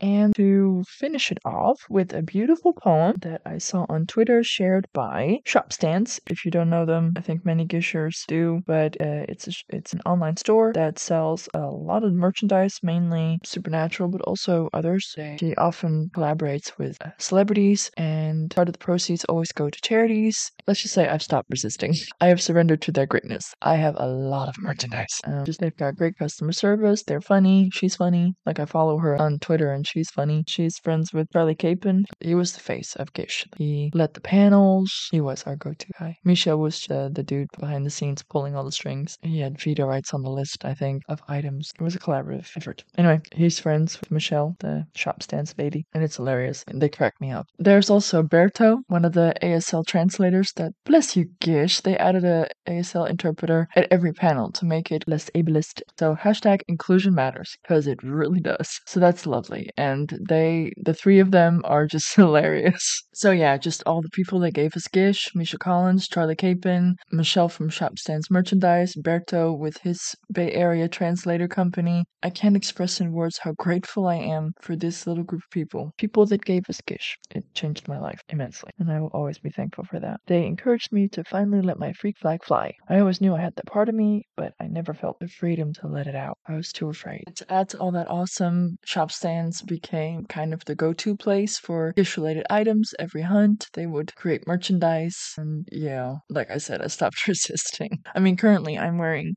And 0.00 0.34
to 0.36 0.82
finish 0.88 1.30
it 1.30 1.38
off 1.44 1.78
with 1.90 2.14
a 2.14 2.22
beautiful 2.22 2.72
poem 2.72 3.16
that 3.20 3.42
I 3.44 3.58
saw 3.58 3.84
on 3.88 4.06
Twitter 4.06 4.42
shared 4.42 4.86
by 4.94 5.38
Shopstance. 5.46 6.20
If 6.28 6.44
you 6.44 6.50
don't 6.50 6.70
know 6.70 6.86
them, 6.86 7.12
I 7.16 7.20
think 7.20 7.44
many 7.44 7.66
Gishers 7.66 8.24
do, 8.26 8.62
but 8.66 9.00
uh, 9.00 9.26
it's 9.28 9.48
a, 9.48 9.52
it's 9.68 9.92
an 9.92 10.00
online 10.06 10.36
store 10.36 10.72
that 10.74 10.98
sells 10.98 11.48
a 11.54 11.60
lot 11.60 12.04
of 12.04 12.12
merchandise, 12.12 12.78
mainly 12.82 13.38
supernatural, 13.44 14.08
but 14.08 14.22
also 14.22 14.68
others. 14.72 15.14
She 15.38 15.54
often 15.56 16.10
collaborates 16.14 16.78
with 16.78 16.96
uh, 17.04 17.10
celebrities, 17.18 17.90
and 17.96 18.50
part 18.50 18.68
of 18.68 18.72
the 18.72 18.78
proceeds 18.78 19.24
always 19.24 19.52
go 19.52 19.68
to 19.68 19.80
charities. 19.82 20.50
Let's 20.66 20.82
just 20.82 20.94
say 20.94 21.08
I've 21.08 21.22
stopped 21.22 21.50
resisting. 21.50 21.94
I 22.20 22.28
have 22.28 22.40
surrendered 22.40 22.82
to 22.82 22.92
their 22.92 23.06
greatness. 23.06 23.52
I 23.60 23.76
have 23.76 23.96
a 23.98 24.06
lot 24.06 24.48
of 24.48 24.56
merchandise. 24.58 25.20
Um, 25.24 25.44
just 25.44 25.60
they've 25.60 25.76
got 25.76 25.96
great 25.96 26.16
customer 26.18 26.52
service. 26.52 27.02
They're 27.02 27.20
funny. 27.20 27.70
She's 27.72 27.96
funny. 27.96 28.34
Like 28.46 28.58
I 28.58 28.64
follow 28.64 28.98
her 28.98 29.20
on 29.20 29.38
Twitter 29.38 29.72
and 29.72 29.86
she's 29.90 30.10
funny. 30.10 30.44
She's 30.46 30.78
friends 30.78 31.12
with 31.12 31.28
Charlie 31.32 31.54
Capen. 31.54 32.04
He 32.20 32.34
was 32.34 32.52
the 32.52 32.60
face 32.60 32.96
of 32.96 33.12
Gish. 33.12 33.46
He 33.56 33.90
led 33.94 34.14
the 34.14 34.20
panels. 34.20 35.08
He 35.10 35.20
was 35.20 35.42
our 35.44 35.56
go-to 35.56 35.86
guy. 35.98 36.16
Misha 36.24 36.56
was 36.56 36.88
uh, 36.90 37.08
the 37.12 37.22
dude 37.22 37.48
behind 37.58 37.84
the 37.84 37.90
scenes 37.90 38.22
pulling 38.22 38.54
all 38.54 38.64
the 38.64 38.72
strings. 38.72 39.18
He 39.22 39.40
had 39.40 39.60
veto 39.60 39.86
rights 39.86 40.14
on 40.14 40.22
the 40.22 40.30
list, 40.30 40.64
I 40.64 40.74
think, 40.74 41.02
of 41.08 41.22
items. 41.28 41.70
It 41.78 41.82
was 41.82 41.94
a 41.94 41.98
collaborative 41.98 42.50
effort. 42.56 42.84
Anyway, 42.96 43.20
he's 43.34 43.58
friends 43.58 44.00
with 44.00 44.10
Michelle, 44.10 44.56
the 44.60 44.86
Shopstance 44.96 45.54
lady, 45.58 45.86
and 45.92 46.04
it's 46.04 46.16
hilarious. 46.16 46.64
They 46.72 46.88
crack 46.88 47.20
me 47.20 47.30
up. 47.30 47.46
There's 47.58 47.90
also 47.90 48.22
Berto, 48.22 48.78
one 48.86 49.04
of 49.04 49.12
the 49.12 49.34
ASL 49.42 49.86
translators 49.86 50.52
that, 50.56 50.72
bless 50.84 51.16
you, 51.16 51.26
Gish, 51.40 51.80
they 51.80 51.96
added 51.96 52.24
a 52.24 52.48
ASL 52.68 53.08
interpreter 53.08 53.68
at 53.74 53.88
every 53.90 54.12
panel 54.12 54.52
to 54.52 54.64
make 54.64 54.92
it 54.92 55.04
less 55.06 55.30
ableist. 55.34 55.82
So 55.98 56.14
hashtag 56.14 56.60
inclusion 56.68 57.14
matters, 57.14 57.56
because 57.62 57.86
it 57.86 58.02
really 58.02 58.40
does. 58.40 58.80
So 58.86 59.00
that's 59.00 59.26
lovely 59.26 59.70
and 59.80 60.18
they 60.28 60.72
the 60.76 60.92
three 60.92 61.20
of 61.20 61.30
them 61.30 61.62
are 61.64 61.86
just 61.86 62.14
hilarious. 62.20 63.02
So 63.14 63.30
yeah, 63.30 63.56
just 63.56 63.82
all 63.86 64.02
the 64.02 64.10
people 64.10 64.38
that 64.40 64.52
gave 64.52 64.76
us 64.76 64.86
Gish, 64.88 65.34
Misha 65.34 65.58
Collins, 65.58 66.06
Charlie 66.06 66.36
Capen, 66.36 66.96
Michelle 67.10 67.48
from 67.48 67.70
Shopstance 67.70 68.30
Merchandise, 68.30 68.94
Berto 68.94 69.56
with 69.56 69.78
his 69.78 70.14
Bay 70.32 70.52
Area 70.52 70.86
translator 70.88 71.48
company. 71.48 72.04
I 72.22 72.28
can't 72.28 72.56
express 72.56 73.00
in 73.00 73.12
words 73.12 73.38
how 73.42 73.52
grateful 73.58 74.06
I 74.06 74.16
am 74.16 74.52
for 74.60 74.76
this 74.76 75.06
little 75.06 75.24
group 75.24 75.42
of 75.42 75.50
people. 75.50 75.92
People 75.96 76.26
that 76.26 76.44
gave 76.44 76.68
us 76.68 76.82
Gish. 76.86 77.16
It 77.34 77.44
changed 77.54 77.88
my 77.88 77.98
life 77.98 78.20
immensely, 78.28 78.70
and 78.78 78.92
I 78.92 79.00
will 79.00 79.10
always 79.14 79.38
be 79.38 79.50
thankful 79.50 79.84
for 79.84 79.98
that. 80.00 80.20
They 80.26 80.44
encouraged 80.44 80.92
me 80.92 81.08
to 81.08 81.24
finally 81.24 81.62
let 81.62 81.78
my 81.78 81.94
freak 81.94 82.18
flag 82.18 82.44
fly. 82.44 82.74
I 82.88 82.98
always 82.98 83.22
knew 83.22 83.34
I 83.34 83.40
had 83.40 83.56
that 83.56 83.66
part 83.66 83.88
of 83.88 83.94
me, 83.94 84.26
but 84.36 84.52
I 84.60 84.66
never 84.66 84.92
felt 84.92 85.18
the 85.20 85.28
freedom 85.28 85.72
to 85.80 85.88
let 85.88 86.06
it 86.06 86.14
out. 86.14 86.36
I 86.46 86.56
was 86.56 86.70
too 86.70 86.90
afraid. 86.90 87.24
To 87.36 87.50
add 87.50 87.70
to 87.70 87.78
all 87.78 87.92
that 87.92 88.10
awesome 88.10 88.76
Shopstance 88.86 89.64
became 89.70 90.26
kind 90.26 90.52
of 90.52 90.64
the 90.64 90.74
go-to 90.74 91.16
place 91.16 91.56
for 91.56 91.92
gish-related 91.92 92.44
items. 92.50 92.92
Every 92.98 93.22
hunt, 93.22 93.68
they 93.74 93.86
would 93.86 94.12
create 94.16 94.46
merchandise, 94.48 95.16
and 95.38 95.66
yeah, 95.70 96.16
like 96.28 96.50
I 96.50 96.58
said, 96.58 96.82
I 96.82 96.88
stopped 96.88 97.26
resisting. 97.28 97.92
I 98.16 98.18
mean, 98.18 98.36
currently 98.36 98.76
I'm 98.76 98.98
wearing 98.98 99.36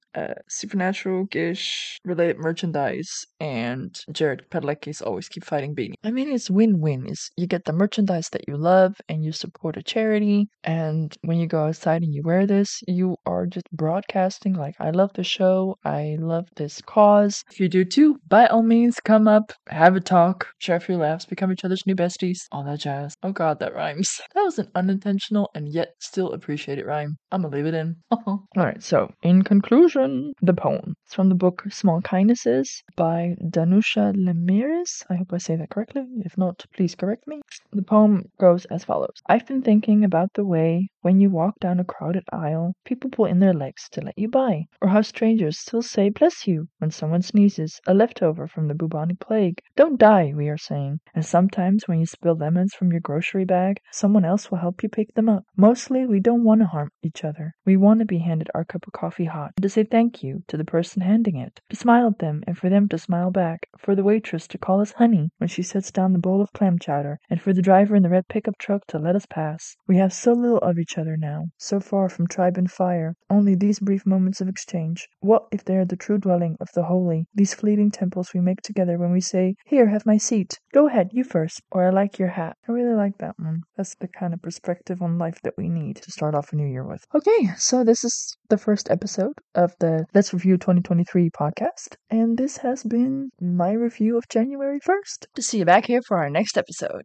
Supernatural 0.50 1.26
Gish-related 1.26 2.38
merchandise 2.40 3.12
and 3.40 3.96
Jared 4.12 4.50
Padalecki's 4.50 5.02
Always 5.02 5.30
Keep 5.30 5.46
Fighting 5.46 5.76
beanie. 5.76 6.00
I 6.04 6.10
mean, 6.10 6.30
it's 6.32 6.50
win-win. 6.50 7.06
Is 7.08 7.30
you 7.38 7.46
get 7.46 7.66
the 7.66 7.74
merchandise 7.74 8.30
that 8.32 8.48
you 8.48 8.58
love, 8.58 8.96
and 9.08 9.24
you 9.24 9.32
support 9.32 9.78
a 9.78 9.84
charity, 9.84 10.48
and 10.64 11.16
when 11.22 11.38
you 11.38 11.48
go 11.48 11.66
outside 11.68 12.02
and 12.02 12.14
you 12.14 12.24
wear 12.24 12.48
this, 12.48 12.82
you 12.88 13.16
are 13.28 13.46
just 13.46 13.70
broadcasting 13.72 14.54
like 14.54 14.76
I 14.80 14.90
love 14.90 15.12
the 15.14 15.24
show, 15.24 15.78
I 15.86 16.18
love 16.20 16.48
this 16.56 16.82
cause. 16.82 17.44
If 17.52 17.60
you 17.60 17.70
do 17.70 17.86
too, 17.86 18.18
by 18.28 18.48
all 18.48 18.64
means, 18.64 19.00
come 19.00 19.28
up, 19.28 19.54
have 19.70 19.96
a 19.96 20.00
talk 20.00 20.23
talk, 20.24 20.48
share 20.60 20.78
a 20.78 20.80
few 20.80 20.96
laughs, 20.96 21.26
become 21.26 21.52
each 21.52 21.66
other's 21.66 21.86
new 21.86 21.96
besties, 21.96 22.48
all 22.52 22.64
that 22.64 22.80
jazz. 22.80 23.14
Oh 23.24 23.34
god, 23.34 23.60
that 23.60 23.76
rhymes. 23.76 24.22
That 24.34 24.44
was 24.44 24.58
an 24.58 24.72
unintentional 24.74 25.50
and 25.54 25.68
yet 25.68 25.96
still 26.00 26.32
appreciated 26.32 26.86
rhyme. 26.86 27.18
I'm 27.32 27.42
gonna 27.42 27.56
leave 27.56 27.66
it 27.66 27.74
in. 27.74 27.98
Alright, 28.58 28.82
so 28.82 29.12
in 29.22 29.44
conclusion, 29.44 30.34
the 30.42 30.54
poem. 30.54 30.96
It's 31.06 31.14
from 31.14 31.30
the 31.30 31.36
book 31.36 31.64
Small 31.70 32.02
Kindnesses 32.02 32.84
by 32.96 33.36
Danusha 33.50 34.14
Laméris. 34.16 35.04
I 35.10 35.16
hope 35.16 35.34
I 35.34 35.38
say 35.40 35.56
that 35.58 35.70
correctly. 35.70 36.04
If 36.26 36.38
not, 36.38 36.66
please 36.74 36.96
correct 36.96 37.28
me. 37.28 37.42
The 37.72 37.84
poem 37.84 38.24
goes 38.40 38.66
as 38.66 38.86
follows 38.86 39.18
I've 39.28 39.46
been 39.46 39.62
thinking 39.62 40.06
about 40.06 40.30
the 40.34 40.46
way 40.46 40.88
when 41.04 41.20
you 41.20 41.30
walk 41.30 41.60
down 41.60 41.82
a 41.82 41.84
crowded 41.84 42.24
aisle, 42.32 42.74
people 42.86 43.10
pull 43.10 43.26
in 43.26 43.40
their 43.40 43.54
legs 43.54 43.90
to 43.90 44.00
let 44.00 44.18
you 44.18 44.30
by, 44.30 44.64
or 44.82 44.88
how 44.88 45.02
strangers 45.02 45.60
still 45.60 45.82
say 45.82 46.08
bless 46.08 46.48
you 46.48 46.70
when 46.78 46.92
someone 46.92 47.22
sneezes, 47.22 47.82
a 47.86 47.94
leftover 47.94 48.48
from 48.48 48.70
the 48.70 48.74
bubonic 48.74 49.20
plague. 49.20 49.60
Don't 49.76 50.00
die, 50.04 50.34
we 50.36 50.50
are 50.50 50.58
saying. 50.58 51.00
And 51.16 51.26
sometimes 51.26 51.88
when 51.88 51.98
you 51.98 52.06
spill 52.06 52.36
lemons 52.36 52.74
from 52.74 52.92
your 52.92 53.00
grocery 53.00 53.46
bag, 53.46 53.80
someone 53.90 54.26
else 54.26 54.52
will 54.52 54.58
help 54.58 54.84
you 54.84 54.90
pick 54.90 55.14
them 55.14 55.30
up. 55.30 55.46
Mostly, 55.56 56.06
we 56.06 56.20
don't 56.20 56.44
want 56.44 56.60
to 56.60 56.68
harm 56.68 56.90
each 57.02 57.24
other. 57.24 57.54
We 57.66 57.78
want 57.78 58.00
to 58.00 58.06
be 58.06 58.18
handed 58.18 58.50
our 58.54 58.66
cup 58.66 58.86
of 58.86 58.92
coffee 58.92 59.24
hot, 59.24 59.54
and 59.56 59.64
to 59.64 59.70
say 59.70 59.86
thank 59.86 60.22
you 60.22 60.44
to 60.50 60.58
the 60.58 60.66
person 60.66 61.04
handing 61.04 61.38
it, 61.38 61.62
to 61.70 61.78
smile 61.78 62.08
at 62.08 62.20
them 62.20 62.44
and 62.46 62.58
for 62.58 62.70
them 62.70 62.90
to 62.90 62.98
smile 62.98 63.32
back, 63.32 63.70
for 63.78 63.96
the 63.96 64.04
waitress 64.04 64.46
to 64.50 64.58
call 64.58 64.82
us 64.82 64.92
honey 64.92 65.30
when 65.38 65.48
she 65.48 65.64
sets 65.64 65.90
down 65.90 66.12
the 66.12 66.20
bowl 66.20 66.42
of 66.42 66.52
clam 66.52 66.80
chowder, 66.80 67.18
and 67.30 67.40
for 67.40 67.54
the 67.54 67.62
driver 67.62 67.96
in 67.96 68.04
the 68.04 68.10
red 68.10 68.28
pickup 68.28 68.58
truck 68.58 68.86
to 68.88 69.00
let 69.00 69.16
us 69.16 69.26
pass. 69.26 69.78
We 69.88 69.96
have 70.00 70.12
so 70.12 70.34
little 70.34 70.58
of 70.58 70.78
each 70.78 70.98
other 70.98 71.16
now, 71.16 71.46
so 71.58 71.80
far 71.80 72.10
from 72.10 72.28
tribe 72.28 72.58
and 72.58 72.70
fire, 72.70 73.16
only 73.30 73.56
these 73.56 73.80
brief 73.80 74.06
moments 74.06 74.42
of 74.42 74.50
exchange. 74.50 75.08
What 75.22 75.46
if 75.54 75.64
they 75.64 75.78
are 75.78 75.86
the 75.86 75.96
true 75.96 76.18
dwelling 76.18 76.58
of 76.60 76.68
the 76.76 76.84
holy, 76.84 77.26
these 77.34 77.54
fleeting 77.54 77.90
temples 77.90 78.34
we 78.34 78.42
make 78.42 78.62
together 78.62 78.98
when 78.98 79.14
we 79.14 79.22
say, 79.22 79.56
Here, 79.66 79.93
have 79.94 80.06
my 80.06 80.18
seat. 80.18 80.60
Go 80.74 80.88
ahead, 80.88 81.10
you 81.14 81.24
first. 81.24 81.62
Or 81.72 81.86
I 81.86 81.90
like 81.92 82.20
your 82.20 82.30
hat. 82.30 82.58
I 82.68 82.72
really 82.72 82.96
like 82.96 83.18
that 83.20 83.36
one. 83.38 83.62
That's 83.78 83.96
the 83.96 84.08
kind 84.08 84.34
of 84.34 84.42
perspective 84.42 85.02
on 85.02 85.18
life 85.18 85.40
that 85.44 85.54
we 85.58 85.70
need 85.70 85.98
to 85.98 86.12
start 86.12 86.36
off 86.36 86.52
a 86.52 86.56
new 86.56 86.68
year 86.68 86.86
with. 86.86 87.06
Okay, 87.14 87.50
so 87.58 87.84
this 87.84 88.04
is 88.04 88.36
the 88.50 88.58
first 88.58 88.90
episode 88.90 89.34
of 89.56 89.74
the 89.80 90.06
Let's 90.14 90.34
Review 90.34 90.58
2023 90.58 91.30
podcast, 91.30 91.96
and 92.10 92.38
this 92.38 92.58
has 92.58 92.84
been 92.84 93.30
my 93.40 93.72
review 93.72 94.18
of 94.18 94.28
January 94.30 94.80
1st. 94.80 95.28
To 95.36 95.42
see 95.42 95.60
you 95.60 95.66
back 95.66 95.86
here 95.86 96.02
for 96.08 96.18
our 96.18 96.30
next 96.30 96.58
episode. 96.58 97.04